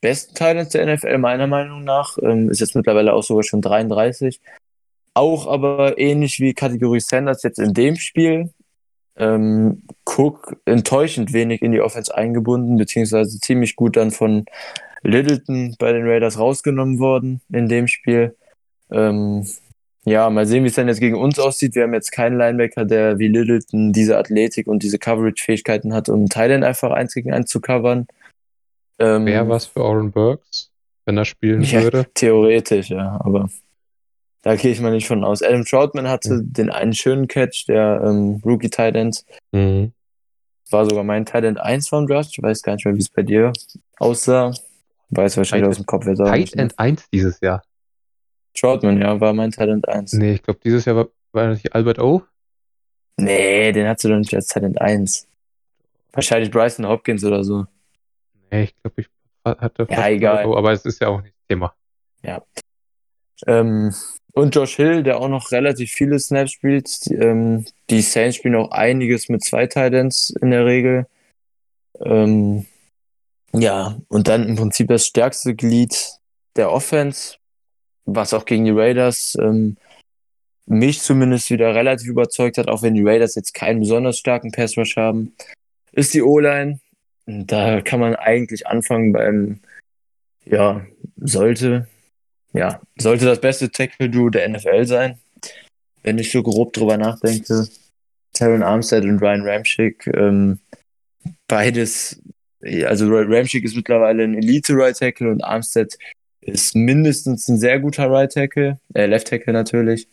[0.00, 2.18] besten Titans der NFL, meiner Meinung nach.
[2.22, 4.40] Ähm, ist jetzt mittlerweile auch sogar schon 33.
[5.14, 8.50] Auch aber ähnlich wie Kategorie Sanders jetzt in dem Spiel.
[9.16, 14.44] Ähm, Cook enttäuschend wenig in die Offense eingebunden, beziehungsweise ziemlich gut dann von
[15.02, 18.36] Littleton bei den Raiders rausgenommen worden in dem Spiel.
[18.90, 19.46] Ähm,
[20.04, 21.74] Ja, mal sehen, wie es dann jetzt gegen uns aussieht.
[21.74, 26.28] Wir haben jetzt keinen Linebacker, der wie Littleton diese Athletik und diese Coverage-Fähigkeiten hat, um
[26.28, 28.06] Thailand einfach eins gegen eins zu covern.
[28.98, 30.70] Ähm, Wäre was für Oren Burks,
[31.06, 32.06] wenn er spielen ja, würde?
[32.14, 33.48] Theoretisch, ja, aber
[34.42, 35.42] da gehe ich mal nicht von aus.
[35.42, 36.52] Adam Troutman hatte mhm.
[36.52, 39.92] den einen schönen Catch, der ähm, Rookie Tight Mhm.
[40.70, 42.30] War sogar mein Tight 1 vom Draft.
[42.32, 43.52] Ich weiß gar nicht mehr, wie es bei dir
[43.98, 44.52] aussah.
[45.10, 46.52] Weiß wahrscheinlich Tight aus dem Kopf, wer sagt.
[46.52, 47.62] Tight 1 dieses Jahr.
[48.54, 50.14] Troutman, ja, war mein Talent 1.
[50.14, 52.22] Nee, ich glaube, dieses Jahr war, war nicht Albert O.
[53.16, 55.26] Nee, den hast du doch nicht als Talent 1.
[56.12, 57.66] Wahrscheinlich Bryson Hopkins oder so.
[58.50, 59.08] Nee, ich glaube, ich
[59.44, 60.46] hatte ja, egal.
[60.46, 61.74] O, aber es ist ja auch nicht Thema.
[62.22, 62.42] Ja.
[63.46, 63.92] Ähm,
[64.32, 67.06] und Josh Hill, der auch noch relativ viele Snaps spielt.
[67.06, 71.06] Die, ähm, die Saints spielen auch einiges mit zwei Titans in der Regel.
[72.00, 72.66] Ähm,
[73.52, 76.18] ja, und dann im Prinzip das stärkste Glied
[76.56, 77.36] der Offense
[78.04, 79.76] was auch gegen die Raiders ähm,
[80.66, 84.96] mich zumindest wieder relativ überzeugt hat, auch wenn die Raiders jetzt keinen besonders starken Passrush
[84.96, 85.34] haben,
[85.92, 86.80] ist die O-Line.
[87.26, 89.60] Da kann man eigentlich anfangen beim,
[90.44, 90.86] ja,
[91.16, 91.88] sollte,
[92.52, 95.18] ja, sollte das beste Tackle-Duo der NFL sein.
[96.02, 97.66] Wenn ich so grob drüber nachdenke.
[98.34, 100.58] Taron Armstead und Ryan Ramchick, ähm,
[101.46, 102.20] beides,
[102.84, 105.96] also Ramchick ist mittlerweile ein Elite-Right Tackle und Armstead
[106.46, 110.08] ist mindestens ein sehr guter Right Tackle, äh, Left Tackle natürlich.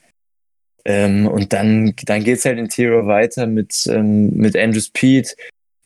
[0.86, 5.36] Ähm, und dann, dann geht es halt in Interior weiter mit, ähm, mit Andrew Speed,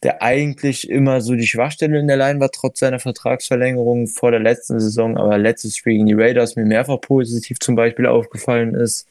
[0.04, 4.40] der eigentlich immer so die Schwachstelle in der Line war, trotz seiner Vertragsverlängerung vor der
[4.40, 9.08] letzten Saison, aber letztes Spiel gegen die Raiders mir mehrfach positiv zum Beispiel aufgefallen ist.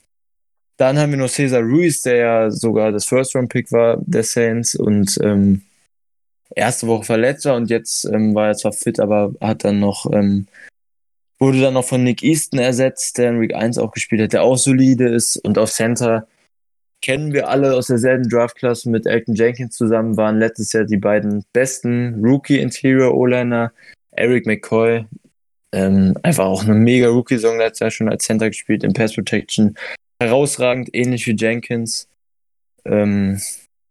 [0.77, 5.19] Dann haben wir noch Cesar Ruiz, der ja sogar das First-Round-Pick war der Saints und
[5.23, 5.63] ähm,
[6.55, 10.11] erste Woche verletzt war und jetzt ähm, war er zwar fit, aber hat dann noch
[10.13, 10.47] ähm,
[11.45, 14.45] Wurde dann noch von Nick Easton ersetzt, der in Week 1 auch gespielt hat, der
[14.45, 15.37] auch solide ist.
[15.37, 16.27] Und auf Center
[17.03, 21.45] kennen wir alle aus derselben Draftklasse mit Elton Jenkins zusammen, waren letztes Jahr die beiden
[21.53, 23.75] besten Rookie-Interior O-Liner.
[24.13, 25.05] Eric McCoy,
[25.73, 29.75] ähm, einfach auch eine mega Rookie-Song letztes Jahr schon als Center gespielt, in Pass Protection.
[30.19, 32.09] Herausragend, ähnlich wie Jenkins.
[32.87, 33.39] Ähm,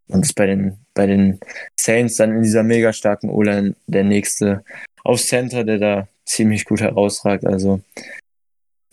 [0.08, 1.40] und ist bei den, bei den
[1.80, 4.64] Saints dann in dieser mega starken O-Line der nächste
[5.04, 7.46] auf Center, der da ziemlich gut herausragt.
[7.46, 7.82] Also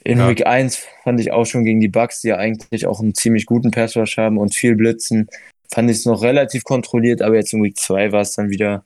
[0.03, 0.28] in ja.
[0.28, 3.47] Week 1 fand ich auch schon gegen die Bucks, die ja eigentlich auch einen ziemlich
[3.47, 5.28] guten Pass Rush haben und viel blitzen,
[5.72, 8.85] fand ich es noch relativ kontrolliert, aber jetzt in Week 2 war es dann wieder.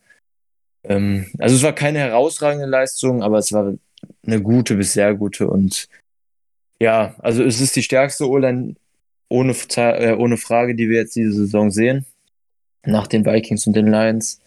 [0.83, 3.75] Ähm, also es war keine herausragende Leistung, aber es war
[4.27, 5.89] eine gute bis sehr gute und
[6.81, 8.75] ja, also es ist die stärkste O-Line
[9.29, 12.05] ohne, äh, ohne Frage, die wir jetzt diese Saison sehen.
[12.85, 14.41] Nach den Vikings und den Lions.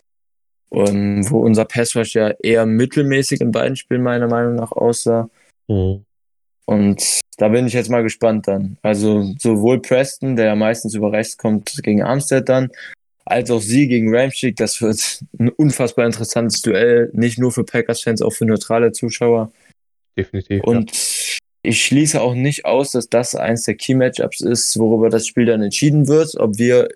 [0.70, 5.30] Und ähm, wo unser Passrush ja eher mittelmäßig in beiden Spielen meiner Meinung nach aussah.
[5.68, 6.06] Mhm.
[6.66, 8.78] Und da bin ich jetzt mal gespannt dann.
[8.82, 12.70] Also sowohl Preston, der ja meistens über rechts kommt, gegen Armstead dann,
[13.24, 14.58] als auch sie gegen Ramschick.
[14.58, 19.52] Das wird ein unfassbar interessantes Duell, nicht nur für Packers-Fans, auch für neutrale Zuschauer.
[20.18, 20.64] Definitiv.
[20.64, 21.38] Und ja.
[21.62, 25.62] ich schließe auch nicht aus, dass das eins der Key-Matchups ist, worüber das Spiel dann
[25.62, 26.90] entschieden wird, ob wir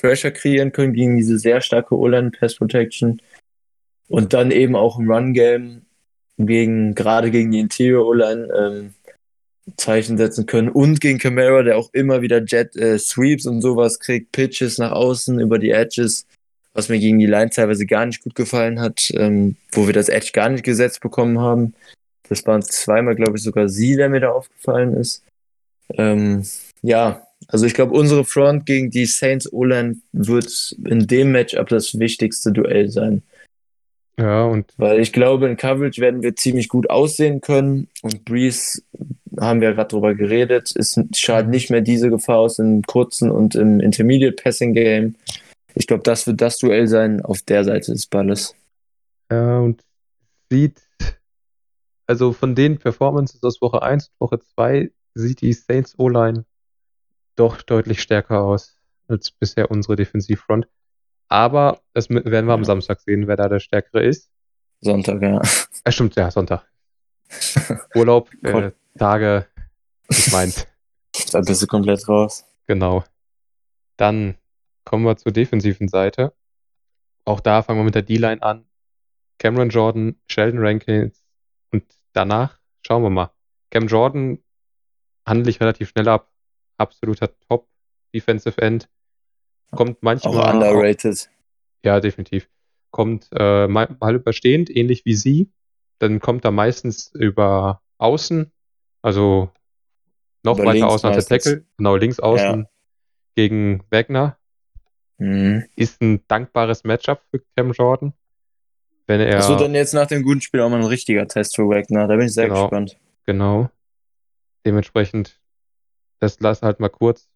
[0.00, 3.20] Pressure kreieren können gegen diese sehr starke O-Line Pass Protection
[4.08, 5.82] und dann eben auch im Run Game
[6.38, 8.94] gegen gerade gegen die Interior O-Line ähm,
[9.76, 14.00] Zeichen setzen können und gegen Camara, der auch immer wieder Jet äh, Sweeps und sowas
[14.00, 16.26] kriegt, Pitches nach außen über die Edges,
[16.72, 20.08] was mir gegen die Line teilweise gar nicht gut gefallen hat, ähm, wo wir das
[20.08, 21.74] Edge gar nicht gesetzt bekommen haben.
[22.28, 25.24] Das waren zweimal, glaube ich, sogar sie, der mir da aufgefallen ist.
[25.94, 26.44] Ähm,
[26.82, 31.98] ja, also ich glaube, unsere Front gegen die Saints O-Line wird in dem Matchup das
[31.98, 33.22] wichtigste Duell sein.
[34.18, 34.72] Ja, und.
[34.76, 37.88] Weil ich glaube, in Coverage werden wir ziemlich gut aussehen können.
[38.02, 38.82] Und Breeze,
[39.38, 43.54] haben wir gerade drüber geredet, ist schadet nicht mehr diese Gefahr aus im kurzen und
[43.54, 45.16] im Intermediate Passing Game.
[45.74, 48.54] Ich glaube, das wird das Duell sein auf der Seite des Balles.
[49.30, 49.82] Ja, und
[50.50, 50.82] sieht,
[52.06, 56.44] also von den Performances aus Woche 1 und Woche 2 sieht die Saints O-Line
[57.36, 58.78] doch deutlich stärker aus
[59.08, 60.68] als bisher unsere Defensivfront.
[61.28, 64.30] Aber das werden wir am Samstag sehen, wer da der Stärkere ist.
[64.80, 65.40] Sonntag, ja.
[65.84, 66.66] Äh, stimmt, ja, Sonntag.
[67.94, 69.46] Urlaub, äh, Tage,
[70.08, 70.66] ich meint.
[71.32, 72.44] Da bist du komplett raus.
[72.66, 73.04] Genau.
[73.96, 74.36] Dann
[74.84, 76.32] kommen wir zur defensiven Seite.
[77.24, 78.66] Auch da fangen wir mit der D-Line an.
[79.38, 81.24] Cameron Jordan, Sheldon Rankins
[81.70, 83.30] und danach schauen wir mal.
[83.70, 84.38] Cam Jordan
[85.26, 86.29] handle ich relativ schnell ab
[86.80, 87.68] absoluter Top
[88.14, 88.88] Defensive End.
[89.70, 90.34] Kommt manchmal.
[90.36, 91.30] Auch underrated.
[91.30, 92.48] Auch, ja, definitiv.
[92.90, 95.52] Kommt äh, mal, überstehend, ähnlich wie sie.
[95.98, 98.50] Dann kommt er meistens über Außen,
[99.02, 99.50] also
[100.42, 101.38] noch Aber weiter außen als der.
[101.38, 101.66] Tackle.
[101.76, 102.66] Genau, links außen
[103.36, 104.38] gegen Wagner.
[105.18, 105.66] Mhm.
[105.76, 108.14] Ist ein dankbares Matchup für Cam Jordan.
[109.06, 109.36] Wenn er.
[109.36, 112.08] Das wird dann jetzt nach dem guten Spiel auch mal ein richtiger Test für Wagner.
[112.08, 112.62] Da bin ich sehr Genau.
[112.62, 112.98] gespannt.
[113.26, 113.70] Genau.
[114.64, 115.38] Dementsprechend,
[116.20, 117.28] das lass halt mal kurz.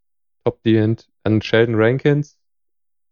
[0.45, 1.09] Top D End.
[1.23, 2.39] Dann Sheldon Rankins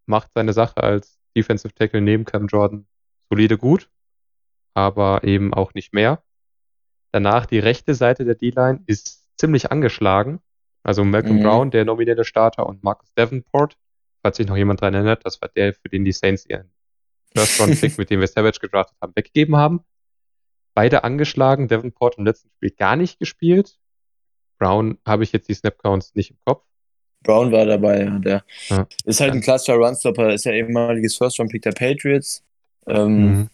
[0.07, 2.87] macht seine Sache als Defensive Tackle neben Cam Jordan
[3.31, 3.89] solide gut,
[4.75, 6.23] aber eben auch nicht mehr.
[7.13, 10.41] Danach die rechte Seite der D-Line ist ziemlich angeschlagen.
[10.83, 11.43] Also Malcolm Mhm.
[11.43, 13.77] Brown, der nominierte Starter, und Marcus Davenport,
[14.23, 16.73] falls sich noch jemand dran erinnert, das war der, für den die Saints ihren
[17.35, 19.81] First-Round-Pick, mit dem wir Savage gedraftet haben, weggegeben haben.
[20.75, 23.79] Beide angeschlagen, Davenport im letzten Spiel gar nicht gespielt.
[24.63, 26.63] Brown habe ich jetzt die Snap-Counts nicht im Kopf.
[27.25, 28.19] Brown war dabei, ja.
[28.21, 28.87] Der Ja.
[29.05, 32.45] ist halt ein klassischer Runstopper, ist ja ehemaliges First-Round-Pick der Patriots.
[32.87, 33.49] Ähm, Mhm.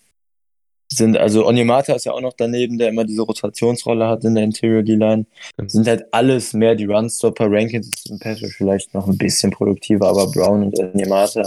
[0.90, 4.44] Sind, also Onyemata ist ja auch noch daneben, der immer diese Rotationsrolle hat in der
[4.44, 5.26] Interior D-Line.
[5.56, 5.68] Genau.
[5.68, 7.46] Sind halt alles mehr die Runstopper.
[7.50, 11.44] Rankins ist im Rush vielleicht noch ein bisschen produktiver, aber Brown und Onyemata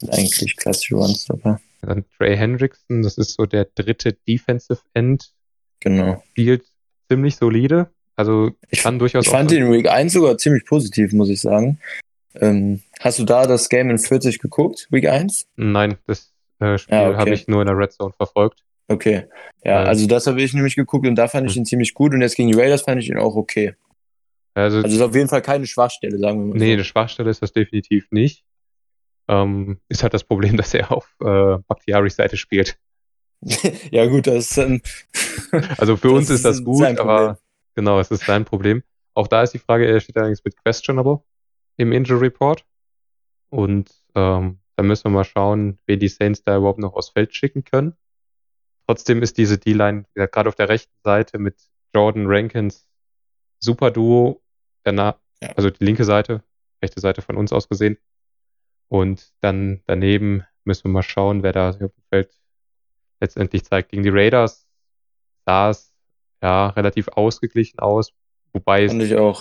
[0.00, 1.60] sind eigentlich klassische Runstopper.
[1.82, 5.32] Dann Trey Hendrickson, das ist so der dritte Defensive End,
[5.80, 6.22] Genau.
[6.30, 6.64] spielt
[7.08, 7.90] ziemlich solide.
[8.16, 11.78] Also Ich, kann durchaus ich fand den Week 1 sogar ziemlich positiv, muss ich sagen.
[12.34, 15.46] Ähm, hast du da das Game in 40 geguckt, Week 1?
[15.56, 17.16] Nein, das äh, Spiel Ja, okay.
[17.18, 18.62] habe ich nur in der Red Zone verfolgt.
[18.88, 19.24] Okay.
[19.64, 19.84] Ja, Ja.
[19.84, 21.62] also das habe ich nämlich geguckt und da fand ich Hm.
[21.62, 23.74] ihn ziemlich gut und jetzt gegen die Raiders fand ich ihn auch okay.
[24.54, 27.42] Also, Also ist auf jeden Fall keine Schwachstelle, sagen wir mal nee, eine Schwachstelle ist
[27.42, 28.44] das definitiv nicht.
[29.28, 32.78] Ähm, ist halt das Problem, dass er auf äh, Bakhtiaris Seite spielt.
[33.42, 33.68] so.
[33.90, 34.80] ja gut, das ist dann
[35.76, 37.38] Also für uns ist das gut, aber
[37.76, 38.82] genau, es ist sein Problem.
[39.14, 41.22] Auch da ist die Frage, er steht allerdings mit questionable
[41.76, 42.64] im Injury Report.
[43.50, 47.34] Und ähm, da müssen wir mal schauen, wen die Saints da überhaupt noch aufs Feld
[47.34, 47.94] schicken können.
[48.86, 51.56] Trotzdem ist diese D-Line, gerade auf der rechten Seite mit
[51.94, 52.88] Jordan Rankins
[53.58, 54.42] super Duo.
[54.82, 55.50] Danach, Ja.
[55.56, 56.42] also die linke Seite,
[56.82, 57.96] rechte Seite von uns aus gesehen.
[58.88, 62.32] Und dann daneben müssen wir mal schauen, wer da auf dem Feld
[63.20, 63.90] letztendlich zeigt.
[63.90, 64.68] Gegen die Raiders
[65.46, 65.92] sah es
[66.42, 68.10] ja relativ ausgeglichen aus,
[68.52, 68.92] wobei es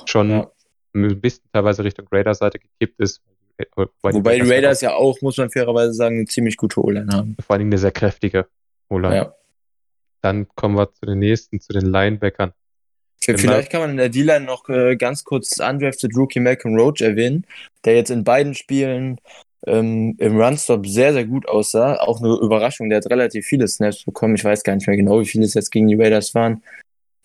[0.09, 0.51] schon Ja.
[0.93, 3.21] ein bisschen teilweise Richtung Raiders Seite gekippt ist.
[4.01, 7.37] Wobei die ja Raiders ja auch, muss man fairerweise sagen, eine ziemlich gute O-Line haben.
[7.39, 8.47] vor allen Dingen eine sehr kräftige
[8.89, 9.15] O-Line.
[9.15, 9.35] Ja.
[10.21, 12.51] Dann kommen wir zu den nächsten, zu den Linebackern.
[13.23, 17.01] V- Vielleicht kann man in der D-Line noch äh, ganz kurz undrafted Rookie Malcolm Roach
[17.01, 17.45] erwähnen,
[17.85, 19.19] der jetzt in beiden Spielen
[19.67, 21.95] ähm, im Runstop sehr, sehr gut aussah.
[21.95, 24.35] Auch eine Überraschung, der hat relativ viele Snaps bekommen.
[24.35, 26.61] Ich weiß gar nicht mehr genau, wie viele es jetzt gegen die Raiders waren.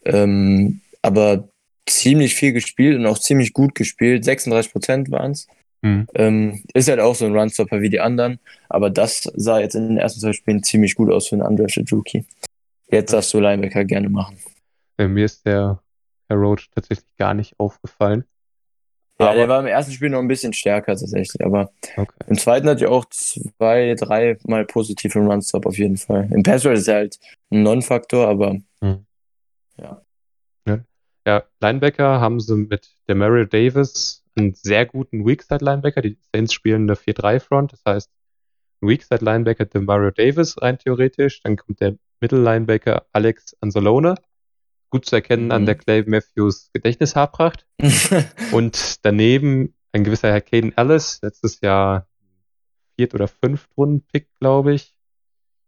[0.05, 1.49] Ähm, aber
[1.87, 4.25] ziemlich viel gespielt und auch ziemlich gut gespielt.
[4.25, 5.47] 36% waren es.
[5.83, 6.07] Mhm.
[6.15, 8.39] Ähm, ist halt auch so ein Runstopper wie die anderen,
[8.69, 11.91] aber das sah jetzt in den ersten zwei Spielen ziemlich gut aus für einen undrafted
[11.91, 12.25] Rookie.
[12.89, 14.37] Jetzt darfst du Linebacker gerne machen.
[14.99, 15.81] Äh, mir ist der
[16.29, 18.25] Herr Roach tatsächlich gar nicht aufgefallen.
[19.19, 22.13] Ja, Aber- der war im ersten Spiel noch ein bisschen stärker tatsächlich, aber Okay.
[22.27, 26.29] im zweiten hat er auch zwei, drei Mal positiv im Runstop auf jeden Fall.
[26.33, 27.19] Im Pass ist er halt
[27.51, 28.59] ein Non-Faktor, aber
[31.27, 36.01] Ja, Linebacker haben sie mit Demario Davis einen sehr guten Weakside-Linebacker.
[36.01, 38.11] Die Saints spielen eine 4-3-Front, das heißt
[38.81, 41.43] Weakside-Linebacker Demario Davis rein theoretisch.
[41.43, 44.15] Dann kommt der Middle-Linebacker Alex Anzalone.
[44.89, 45.67] Gut zu erkennen an Mhm.
[45.67, 47.67] der Clay Matthews Gedächtnishaarpracht.
[48.53, 52.09] Und daneben ein gewisser Herr Caden Ellis, letztes Jahr
[52.97, 54.97] Viert- oder Fünftrunden-Pick, glaube ich.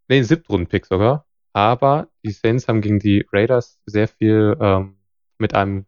[0.09, 1.27] Nee, Siebtrunden-Pick sogar.
[1.53, 4.97] Aber die Saints haben gegen die Raiders sehr viel ähm,
[5.39, 5.87] mit einem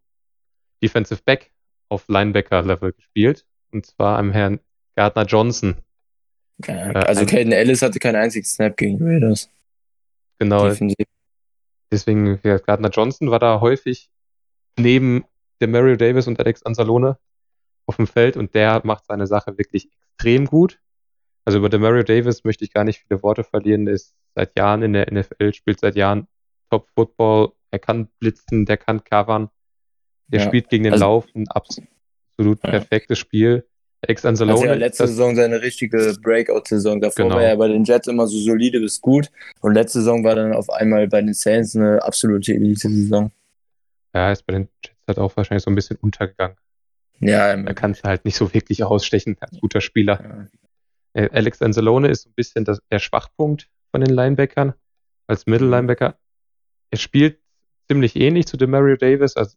[0.83, 1.53] Defensive Back
[1.89, 3.47] auf Linebacker-Level gespielt.
[3.73, 4.61] Und zwar einem Herrn
[4.95, 5.77] Gardner Johnson.
[6.67, 9.49] ja, Äh, also Caden Ellis hatte keinen einzigen Snap gegen die Raiders.
[10.39, 11.07] Genau, Defensiv.
[11.91, 14.11] deswegen, ja, Gardner Johnson war da häufig
[14.79, 15.25] neben
[15.61, 17.19] Demario Davis und Alex Anzalone
[17.87, 20.81] auf dem Feld und der macht seine Sache wirklich extrem gut.
[21.45, 23.84] Also über Demario Davis möchte ich gar nicht viele Worte verlieren.
[23.84, 26.26] Der ist seit Jahren in der NFL, spielt seit Jahren
[26.70, 27.53] Top Football.
[27.70, 29.51] Er kann blitzen, der kann covern.
[30.28, 32.70] Der Ja, spielt gegen den also- Lauf ein absolut Ja.
[32.70, 33.66] perfektes Spiel.
[34.07, 37.01] Hatte Anzalone, ja letzte Saison seine richtige Breakout-Saison.
[37.01, 37.36] Davor Genau.
[37.36, 39.30] war er bei den Jets immer so solide bis gut.
[39.61, 43.30] Und letzte Saison war dann auf einmal bei den Saints eine absolute Elite-Saison.
[44.14, 46.57] ja, ist bei den Jets halt auch wahrscheinlich so ein bisschen untergegangen.
[47.20, 50.20] Ja, Er kann es halt nicht so wirklich ausstechen als guter Spieler.
[50.22, 50.47] ja.
[51.15, 54.75] Äh, Alex Anzalone ist so ein bisschen das, der Schwachpunkt von den Linebackern
[55.27, 56.19] als Middle Linebacker.
[56.91, 57.41] Er spielt
[57.89, 59.57] ziemlich ähnlich zu Demario Davis, also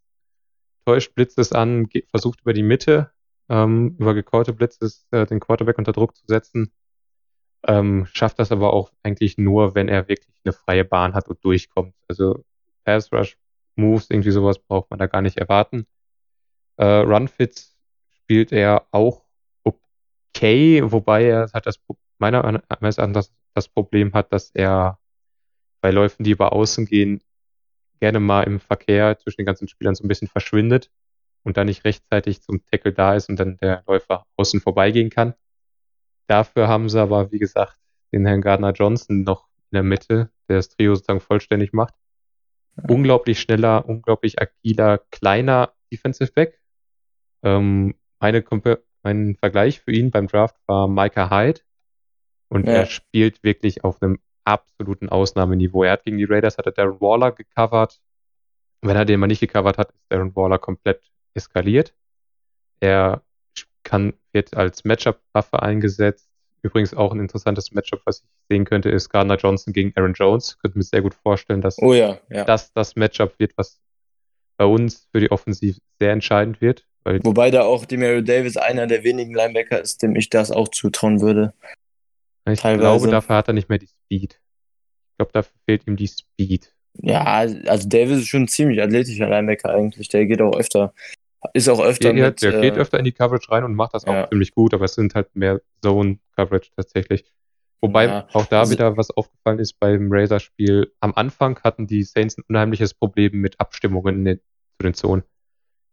[0.85, 3.11] täuscht Blitzes an, geht, versucht über die Mitte,
[3.49, 6.71] ähm, über gecallte Blitzes äh, den Quarterback unter Druck zu setzen.
[7.67, 11.43] Ähm, schafft das aber auch eigentlich nur, wenn er wirklich eine freie Bahn hat und
[11.43, 11.93] durchkommt.
[12.07, 12.45] Also
[12.85, 13.37] Pass Rush
[13.75, 15.85] Moves, irgendwie sowas braucht man da gar nicht erwarten.
[16.77, 17.75] Äh, Runfits
[18.11, 19.26] spielt er auch
[20.37, 21.79] okay, wobei er hat das
[22.19, 23.13] meiner Meinung nach
[23.53, 24.99] das, Problem hat, dass er
[25.81, 27.21] bei Läufen, die über außen gehen,
[27.99, 30.91] gerne mal im Verkehr zwischen den ganzen Spielern so ein bisschen verschwindet
[31.43, 35.33] und dann nicht rechtzeitig zum Tackle da ist und dann der Läufer außen vorbeigehen kann.
[36.27, 37.77] Dafür haben sie aber, wie gesagt,
[38.11, 41.95] den Herrn Gardner Johnson noch in der Mitte, der das Trio sozusagen vollständig macht.
[42.87, 46.59] Unglaublich schneller, unglaublich agiler, kleiner Defensive Back.
[47.41, 48.43] Ähm, meine
[49.07, 51.61] mein Vergleich für ihn beim Draft war Micah Hyde.
[52.49, 52.73] Und ja.
[52.73, 55.83] er spielt wirklich auf einem absoluten Ausnahmeniveau.
[55.83, 58.01] Er hat gegen die Raiders hat er Darren Waller gecovert.
[58.81, 61.93] Wenn er den mal nicht gecovert hat, ist Darren Waller komplett eskaliert.
[62.81, 63.21] Er
[63.83, 66.29] kann, wird als Matchup-Waffe eingesetzt.
[66.61, 70.57] Übrigens auch ein interessantes Matchup, was ich sehen könnte, ist Gardner Johnson gegen Aaron Jones.
[70.59, 72.43] Könnte mir sehr gut vorstellen, dass oh ja, ja.
[72.43, 73.79] das das Matchup wird, was
[74.57, 76.85] bei uns für die Offensive sehr entscheidend wird.
[77.23, 81.21] Wobei da auch Demario Davis einer der wenigen Linebacker ist, dem ich das auch zutrauen
[81.21, 81.53] würde.
[82.49, 82.81] Ich Teilweise.
[82.81, 84.39] glaube, dafür hat er nicht mehr die Speed.
[85.11, 86.73] Ich glaube, dafür fehlt ihm die Speed.
[87.01, 90.07] Ja, also Davis ist schon ein ziemlich athletischer Linebacker eigentlich.
[90.09, 90.93] Der geht auch öfter.
[91.53, 92.13] Ist auch öfter.
[92.13, 94.23] Der, mit, der äh, geht öfter in die Coverage rein und macht das ja.
[94.23, 97.25] auch ziemlich gut, aber es sind halt mehr Zone-Coverage tatsächlich.
[97.81, 98.27] Wobei ja.
[98.33, 100.91] auch da also, wieder was aufgefallen ist beim Razor-Spiel.
[100.99, 105.23] Am Anfang hatten die Saints ein unheimliches Problem mit Abstimmungen den, zu den Zonen.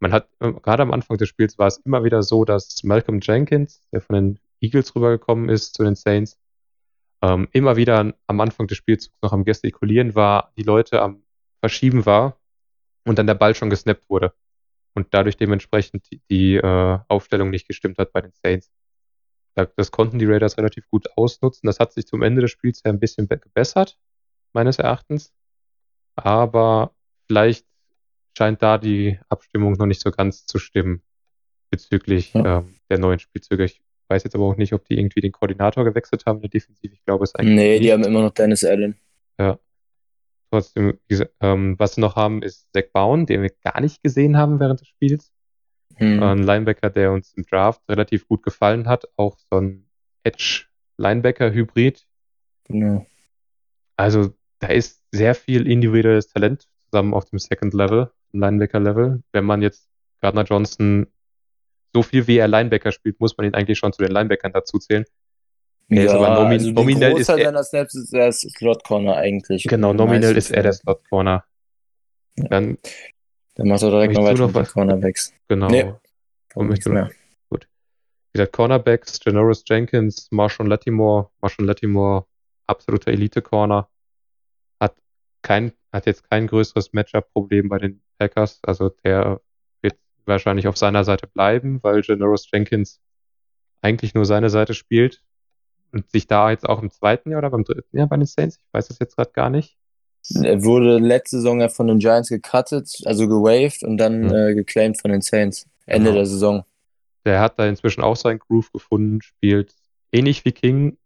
[0.04, 3.20] Man hat, äh, gerade am Anfang des Spiels war es immer wieder so, dass Malcolm
[3.22, 6.38] Jenkins, der von den Eagles rübergekommen ist zu den Saints,
[7.22, 11.22] ähm, immer wieder am Anfang des Spielzugs noch am Gestikulieren war, die Leute am
[11.60, 12.38] Verschieben war
[13.06, 14.34] und dann der Ball schon gesnappt wurde
[14.92, 18.70] und dadurch dementsprechend die, äh, Aufstellung nicht gestimmt hat bei den Saints.
[19.54, 21.66] Das konnten die Raiders relativ gut ausnutzen.
[21.66, 23.98] Das hat sich zum Ende des Spiels ja ein bisschen gebessert,
[24.52, 25.32] meines Erachtens.
[26.14, 26.94] Aber
[27.26, 27.64] vielleicht
[28.36, 31.02] scheint da die Abstimmung noch nicht so ganz zu stimmen
[31.70, 32.58] bezüglich ja.
[32.58, 33.64] ähm, der neuen Spielzüge.
[33.64, 36.50] Ich weiß jetzt aber auch nicht, ob die irgendwie den Koordinator gewechselt haben in der
[36.50, 36.92] Defensive.
[36.92, 37.54] Ich glaube, es eigentlich.
[37.54, 37.84] Nee, nicht.
[37.84, 38.96] die haben immer noch Dennis Allen.
[39.38, 39.58] Ja.
[40.50, 40.98] Trotzdem,
[41.40, 44.80] ähm, was sie noch haben, ist Zach Bowen, den wir gar nicht gesehen haben während
[44.80, 45.32] des Spiels.
[45.96, 46.22] Hm.
[46.22, 49.08] Ein Linebacker, der uns im Draft relativ gut gefallen hat.
[49.16, 49.88] Auch so ein
[50.24, 52.06] Edge-Linebacker-Hybrid.
[52.64, 53.06] Genau.
[53.96, 58.10] Also, da ist sehr viel individuelles Talent zusammen auf dem Second Level,
[58.40, 59.22] Linebacker-Level.
[59.32, 59.88] Wenn man jetzt
[60.20, 61.06] Gardner Johnson
[61.94, 64.78] so viel wie er Linebacker spielt, muss man ihn eigentlich schon zu den Linebackern dazu
[64.78, 65.04] zählen.
[65.88, 69.64] Er ja, ist aber nomin also nominell ist er, Snaps ist er Slot Corner eigentlich.
[69.64, 71.44] Genau, nominell ist er der Slot Corner.
[72.36, 72.48] Ja.
[72.48, 72.78] Dann,
[73.54, 75.32] dann macht er direkt noch weiter mit Cornerbacks.
[75.48, 75.68] Genau.
[75.68, 75.92] Nee,
[76.54, 77.10] Und mich mehr.
[77.50, 77.68] Gut.
[78.32, 82.26] Wie gesagt, Cornerbacks, Janoris Jenkins, Marshall Latimore, Marshall Latimore,
[82.66, 83.88] absoluter Elite-Corner.
[84.80, 84.96] Hat
[85.42, 88.58] kein, hat jetzt kein größeres Matchup-Problem bei den Packers.
[88.62, 89.40] Also der
[90.26, 93.00] wahrscheinlich auf seiner Seite bleiben, weil Janoris Jenkins
[93.80, 95.22] eigentlich nur seine Seite spielt
[95.92, 98.56] und sich da jetzt auch im zweiten Jahr oder beim dritten Jahr bei den Saints,
[98.56, 99.76] ich weiß das jetzt gerade gar nicht.
[100.42, 104.48] Er wurde letzte Saison ja von den Giants gecuttet, also gewaved und dann ja.
[104.48, 105.68] äh, geclaimed von den Saints.
[105.84, 106.16] Ende genau.
[106.16, 106.64] der Saison.
[107.26, 109.74] Der hat da inzwischen auch seinen Groove gefunden, spielt
[110.12, 110.96] ähnlich wie King,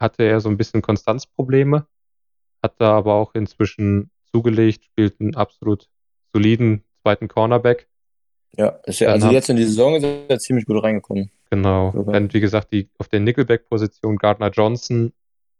[0.00, 1.86] hatte er so ein bisschen Konstanzprobleme,
[2.64, 5.88] hat da aber auch inzwischen zugelegt, spielt einen absolut
[6.32, 7.88] soliden zweiten Cornerback.
[8.56, 11.30] Ja, ist ja also jetzt in die Saison ist er ziemlich gut reingekommen.
[11.50, 11.92] Genau.
[11.92, 12.14] Sogar.
[12.14, 15.12] Dann, wie gesagt, die, auf der Nickelback-Position Gardner Johnson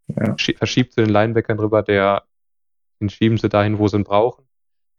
[0.08, 0.34] ja.
[0.56, 2.24] verschiebt zu den Linebackern rüber, der
[3.00, 4.44] den schieben sie dahin, wo sie ihn brauchen.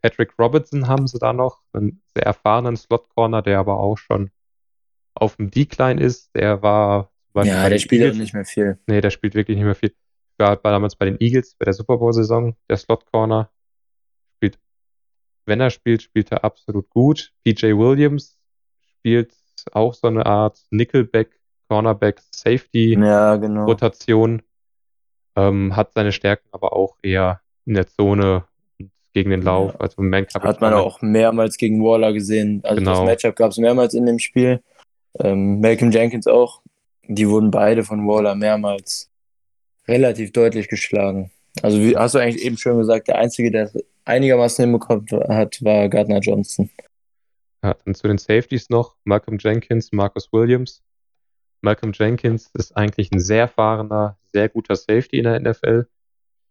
[0.02, 4.30] Patrick Robertson haben sie da noch, einen sehr erfahrenen Slot-Corner, der aber auch schon
[5.14, 6.34] auf dem Decline ist.
[6.34, 7.10] Der war.
[7.34, 8.18] Ja, der spielt Eagles.
[8.18, 8.78] nicht mehr viel.
[8.86, 9.94] Nee, der spielt wirklich nicht mehr viel.
[10.38, 13.50] War damals bei den Eagles, bei der Super Bowl-Saison, der Slot-Corner
[15.46, 17.32] wenn er spielt, spielt er absolut gut.
[17.44, 18.36] PJ Williams
[18.98, 19.32] spielt
[19.72, 21.30] auch so eine Art Nickelback,
[21.68, 23.64] Cornerback, Safety ja, genau.
[23.64, 24.42] Rotation.
[25.36, 28.44] Ähm, hat seine Stärken aber auch eher in der Zone
[29.12, 29.72] gegen den Lauf.
[29.74, 29.80] Ja.
[29.80, 32.60] Also Man hat man auch mehrmals gegen Waller gesehen.
[32.64, 32.92] Also genau.
[32.92, 34.62] das Matchup gab es mehrmals in dem Spiel.
[35.18, 36.62] Ähm, Malcolm Jenkins auch.
[37.08, 39.10] Die wurden beide von Waller mehrmals
[39.86, 41.30] relativ deutlich geschlagen.
[41.62, 43.70] Also wie hast du eigentlich eben schon gesagt, der Einzige, der
[44.06, 46.70] einigermaßen hinbekommen hat, war Gardner Johnson.
[47.62, 50.82] Ja, dann zu den Safeties noch Malcolm Jenkins, Marcus Williams.
[51.60, 55.88] Malcolm Jenkins ist eigentlich ein sehr erfahrener, sehr guter Safety in der NFL.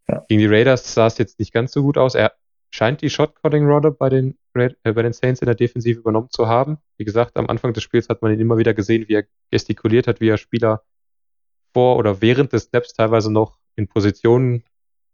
[0.08, 0.26] Ja.
[0.28, 2.16] Gegen die Raiders sah es jetzt nicht ganz so gut aus.
[2.16, 2.34] Er
[2.70, 6.78] scheint die Shot-Calling-Rolle bei den, äh, bei den Saints in der Defensive übernommen zu haben.
[6.98, 10.08] Wie gesagt, am Anfang des Spiels hat man ihn immer wieder gesehen, wie er gestikuliert
[10.08, 10.84] hat, wie er Spieler
[11.74, 14.64] vor oder während des Snaps teilweise noch in Positionen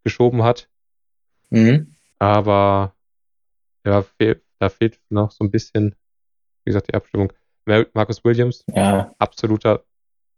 [0.03, 0.69] geschoben hat.
[1.49, 1.95] Mhm.
[2.21, 2.93] Aber
[3.83, 5.95] ja, fehl, da fehlt noch so ein bisschen
[6.63, 7.33] wie gesagt, die Abstimmung.
[7.65, 9.83] Mar- Marcus Williams, Ja, absoluter,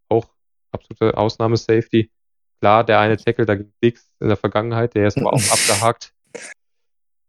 [0.07, 0.25] auch
[0.71, 2.09] absolute Ausnahme-Safety.
[2.61, 6.13] Klar, der eine Tackle, da ging nichts in der Vergangenheit, der ist aber auch abgehakt.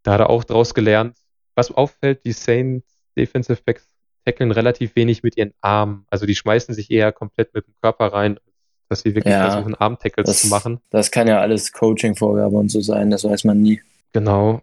[0.05, 1.17] Da hat er auch draus gelernt.
[1.57, 2.87] Was auffällt, die Saints
[3.19, 3.89] Defensive Backs
[4.25, 6.07] tackeln relativ wenig mit ihren Armen.
[6.11, 8.39] Also die schmeißen sich eher komplett mit dem Körper rein,
[8.89, 10.81] dass sie wirklich Ja, versuchen, Arm-Tackles zu machen.
[10.91, 13.83] das kann ja alles Coaching-Vorgabe und so sein, das weiß man nie.
[14.15, 14.63] Genau.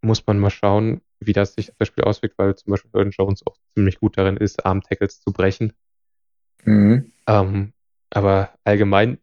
[0.00, 3.12] Muss man mal schauen, wie das sich auf das Spiel auswirkt, weil zum Beispiel Jordan
[3.12, 5.74] Jones auch ziemlich gut darin ist, Arm-Tackles zu brechen.
[6.64, 7.12] Mhm.
[7.26, 7.72] Ähm,
[8.10, 9.18] aber allgemein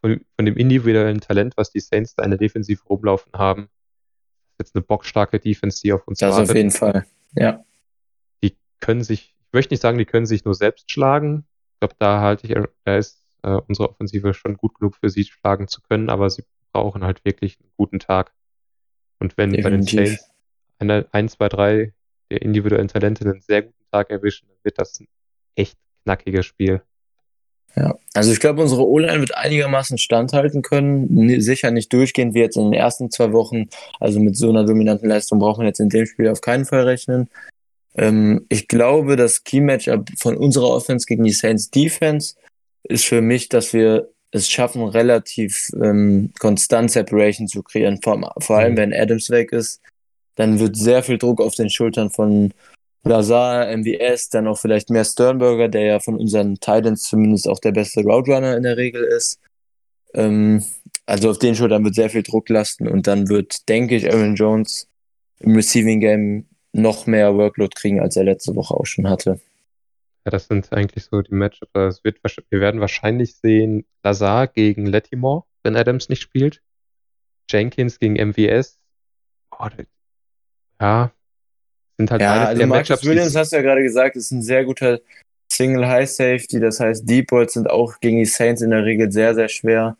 [0.00, 3.64] von, von dem individuellen Talent, was die Saints da in der Defensive rumlaufen haben,
[4.52, 6.50] ist jetzt eine bockstarke Defense, die auf uns Das wartet.
[6.50, 7.06] auf jeden Fall.
[7.36, 7.64] Ja,
[8.42, 11.46] Die können sich, ich möchte nicht sagen, die können sich nur selbst schlagen.
[11.74, 12.54] Ich glaube, da halte ich,
[12.84, 16.44] da ist äh, unsere Offensive schon gut genug für sie schlagen zu können, aber sie
[16.72, 18.32] brauchen halt wirklich einen guten Tag.
[19.24, 20.18] Und wenn bei den Definitiv.
[20.18, 20.30] Saints
[20.78, 21.92] eine, ein, zwei, drei
[22.30, 25.08] der individuellen Talente einen sehr guten Tag erwischen, dann wird das ein
[25.54, 26.82] echt knackiges Spiel.
[27.74, 31.40] Ja, also ich glaube, unsere O-Line wird einigermaßen standhalten können.
[31.40, 33.68] Sicher nicht durchgehend wie jetzt in den ersten zwei Wochen.
[33.98, 36.82] Also mit so einer dominanten Leistung braucht man jetzt in dem Spiel auf keinen Fall
[36.82, 37.30] rechnen.
[37.94, 42.34] Ähm, ich glaube, das Key-Matchup von unserer Offense gegen die Saints Defense
[42.82, 48.00] ist für mich, dass wir es schaffen, relativ ähm, konstant Separation zu kreieren.
[48.02, 48.76] Vor, vor allem, Mhm.
[48.78, 49.80] wenn Adams weg ist,
[50.34, 52.52] dann wird sehr viel Druck auf den Schultern von
[53.04, 57.72] Lazar, MVS, dann auch vielleicht mehr Sternberger, der ja von unseren Titans zumindest auch der
[57.72, 59.38] beste Route Runner in der Regel ist.
[60.14, 60.64] Ähm,
[61.06, 64.34] also auf den Schultern wird sehr viel Druck lasten und dann wird, denke ich, Aaron
[64.36, 64.88] Jones
[65.40, 69.38] im Receiving Game noch mehr Workload kriegen, als er letzte Woche auch schon hatte.
[70.24, 71.70] Ja, das sind eigentlich so die Matchups.
[71.74, 76.62] Es wird, wahrsch- wir werden wahrscheinlich sehen Lazar gegen Lattimore, wenn Adams nicht spielt.
[77.50, 78.78] Jenkins gegen MVS.
[79.58, 79.86] Oh, das-
[80.80, 81.12] ja,
[81.98, 84.64] sind halt Ja, also Marcus Matchups, Williams, hast du ja gerade gesagt, ist ein sehr
[84.64, 85.00] guter
[85.52, 86.58] Single High Safety.
[86.58, 89.96] Das heißt, Deep Balls sind auch gegen die Saints in der Regel sehr, sehr schwer.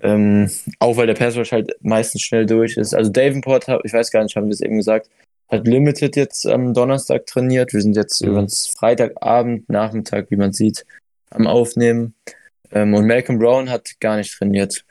[0.00, 2.94] Ähm, auch weil der Pass Rush halt meistens schnell durch ist.
[2.94, 5.10] Also Davenport, ich weiß gar nicht, haben wir es eben gesagt,
[5.48, 7.72] hat Limited jetzt am Donnerstag trainiert.
[7.72, 8.28] Wir sind jetzt Mhm.
[8.30, 10.84] übrigens Freitagabend, Nachmittag, wie man sieht,
[11.30, 12.14] am Aufnehmen.
[12.70, 14.84] Ähm, und Malcolm Brown hat gar nicht trainiert.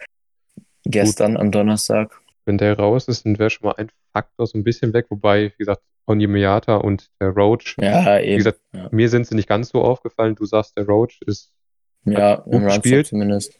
[0.84, 2.20] Gestern am Donnerstag.
[2.45, 5.08] wenn der raus ist, dann wäre schon mal ein Faktor so ein bisschen weg.
[5.10, 8.38] Wobei, wie gesagt, Onyemiata und der Roach, Ja, eben.
[8.38, 8.88] gesagt, ja.
[8.89, 10.34] mir sind sie nicht ganz so aufgefallen.
[10.36, 11.51] Du sagst, der Roach ist,
[12.05, 13.08] ja gut im gespielt.
[13.08, 13.60] zumindest.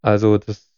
[0.00, 0.70] also das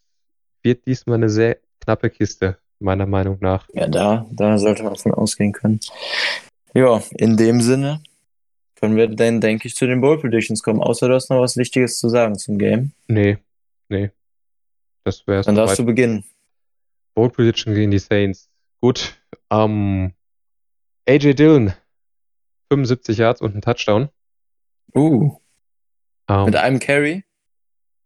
[0.64, 3.68] wird diesmal eine sehr knappe Kiste, meiner Meinung nach.
[3.72, 5.80] Ja, da, da sollte man von ausgehen können.
[6.74, 8.02] Ja, in dem Sinne
[8.76, 10.80] können wir dann, denke ich, zu den Bowl Predictions kommen.
[10.80, 12.92] Außer du hast noch was Wichtiges zu sagen zum Game.
[13.08, 13.38] Nee,
[13.88, 14.10] nee.
[15.04, 16.24] Das wäre Dann darfst du beginnen.
[17.14, 18.48] Bold Prediction gegen die Saints.
[18.80, 19.20] Gut.
[19.50, 20.12] Ähm,
[21.06, 21.72] AJ Dillon.
[22.72, 24.08] 75 Yards und ein Touchdown.
[24.94, 25.36] Uh,
[26.28, 27.24] Ähm, mit einem Carry.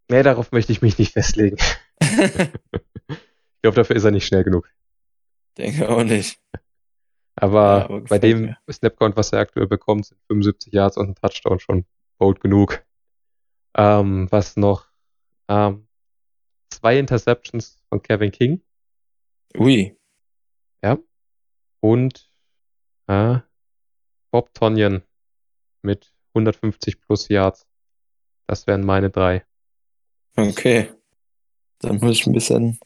[0.08, 1.56] nee, darauf möchte ich mich nicht festlegen.
[3.64, 4.70] ich glaube, dafür ist er nicht schnell genug.
[5.56, 6.38] denke auch nicht.
[7.34, 8.58] Aber, Ja, aber bei dem mir.
[8.70, 11.86] Snapcount, was er aktuell bekommt, sind 75 Yards und ein Touchdown schon
[12.18, 12.84] bold genug.
[13.74, 14.90] Ähm, was noch?
[15.48, 15.88] Ähm,
[16.68, 18.62] zwei Interceptions von Kevin King
[19.56, 19.96] Ui.
[21.80, 22.30] und
[23.06, 23.38] äh,
[24.30, 25.04] Bob Tonyan
[25.80, 27.66] mit 150 plus Yards.
[28.46, 29.46] Das wären meine drei.
[30.36, 30.92] Okay.
[31.78, 32.78] Dann muss ich ein bisschen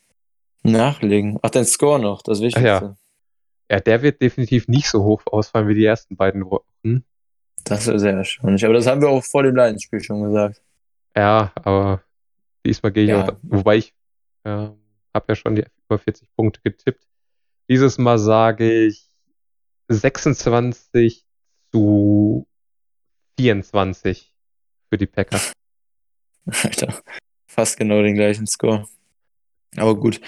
[0.63, 1.39] nachlegen.
[1.43, 2.97] Ach, dein Score noch, das Wichtigste.
[3.71, 7.05] Ja, der wird definitiv nicht so hoch ausfallen wie die ersten beiden Wochen.
[7.65, 8.65] Das ist sehr erstaunlich.
[8.65, 10.63] Aber das haben wir auch vor dem Lions-Spiel schon gesagt.
[11.15, 12.03] Ja, aber
[12.65, 13.25] diesmal gehe ich Ja.
[13.29, 13.93] auch, wobei ich
[14.45, 17.05] äh, habe ja schon die über 40 Punkte getippt.
[17.69, 19.05] Dieses Mal sage ich
[19.89, 21.27] 26
[21.73, 22.47] zu
[23.39, 24.35] 24
[24.89, 25.53] für die Packers.
[26.47, 26.95] Alter,
[27.47, 28.87] fast genau den gleichen Score.
[29.77, 30.21] Aber gut,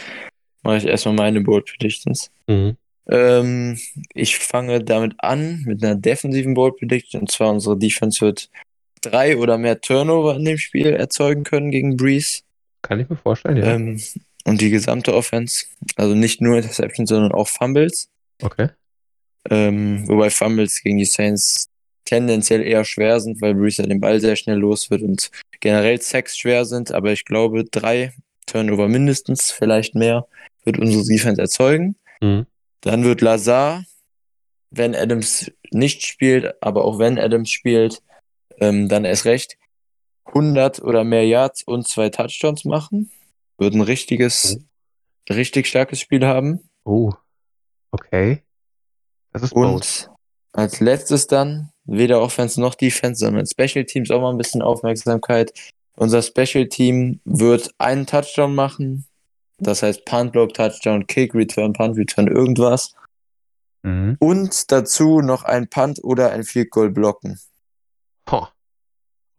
[0.63, 2.31] mache ich erstmal meine Board Predictions.
[2.47, 2.77] Mhm.
[3.09, 3.79] Ähm,
[4.15, 7.23] ich fange damit an, mit einer defensiven Board Prediction.
[7.23, 8.51] Und zwar unsere Defense wird
[9.01, 12.43] drei oder mehr Turnover in dem Spiel erzeugen können gegen Breeze.
[12.83, 13.75] Kann ich mir vorstellen, ja.
[13.75, 14.01] Ähm,
[14.45, 15.67] und die gesamte Offense.
[15.97, 18.09] Also nicht nur Interceptions, sondern auch Fumbles.
[18.43, 18.69] Okay.
[19.49, 21.69] Ähm, wobei Fumbles gegen die Saints
[22.05, 25.31] tendenziell eher schwer sind, weil Breeze ja den Ball sehr schnell los wird und
[25.61, 26.93] generell Sacks schwer sind.
[26.93, 28.13] Aber ich glaube, drei
[28.51, 30.27] Turnover mindestens, vielleicht mehr,
[30.65, 31.97] wird unsere Defense erzeugen.
[32.21, 32.47] Mhm.
[32.81, 33.85] Dann wird Lazar,
[34.71, 38.03] wenn Adams nicht spielt, aber auch wenn Adams spielt,
[38.59, 39.57] ähm, dann erst recht
[40.27, 43.11] 100 oder mehr Yards und zwei Touchdowns machen.
[43.59, 44.59] Wird ein richtiges,
[45.29, 46.61] richtig starkes Spiel haben.
[46.85, 47.13] Oh,
[47.91, 48.43] okay.
[49.33, 49.73] Das ist bold.
[49.73, 50.11] Und
[50.53, 55.53] Als letztes dann, weder Offense noch Defense, sondern Special Teams auch mal ein bisschen Aufmerksamkeit.
[56.01, 59.05] Unser Special Team wird einen Touchdown machen.
[59.59, 62.95] Das heißt Punt Block, Touchdown, Kick, Return, Punt, Return, irgendwas.
[63.83, 64.17] Mhm.
[64.19, 67.39] Und dazu noch ein Punt oder ein Field Goal blocken.
[68.31, 68.47] Ho.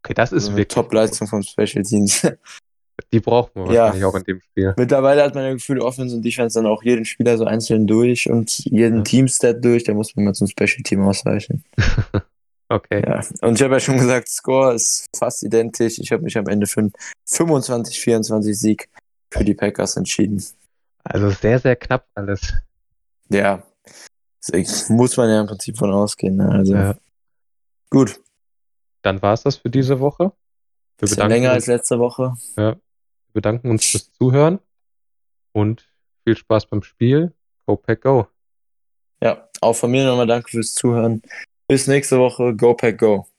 [0.03, 0.67] Okay, das ist Also wirklich.
[0.75, 2.27] Top-Leistung vom Special Teams.
[3.11, 3.85] Die braucht man Ja.
[3.85, 4.73] wahrscheinlich auch in dem Spiel.
[4.77, 8.29] Mittlerweile hat man ja Gefühl, Offense und Defense dann auch jeden Spieler so einzeln durch
[8.29, 9.03] und jeden Ja.
[9.03, 9.83] Teamstat durch.
[9.85, 11.63] Da muss man mal zum Special Team ausweichen.
[12.71, 13.03] Okay.
[13.05, 15.99] Ja, und ich habe ja schon gesagt, Score ist fast identisch.
[15.99, 16.93] Ich habe mich am Ende für einen
[17.27, 18.89] 25-24 Sieg
[19.29, 20.41] für die Packers entschieden.
[21.03, 22.53] Also sehr, sehr knapp alles.
[23.29, 23.61] Ja,
[24.47, 26.37] das muss man ja im Prinzip von ausgehen.
[26.37, 26.49] Ne?
[26.49, 26.95] Also Ja.
[27.89, 28.21] gut,
[29.01, 30.25] Dann war es das für diese Woche.
[30.25, 30.31] Wir
[30.99, 32.35] bisschen bedanken, länger uns, als letzte Woche.
[32.55, 32.79] wir
[33.33, 34.59] bedanken uns fürs Zuhören
[35.51, 35.91] und
[36.23, 37.33] viel Spaß beim Spiel.
[37.65, 38.27] Go Pack Go.
[39.21, 41.21] Ja, auch von mir nochmal danke fürs Zuhören.
[41.71, 42.53] Bis nächste Woche.
[42.53, 43.30] Go Pack Go.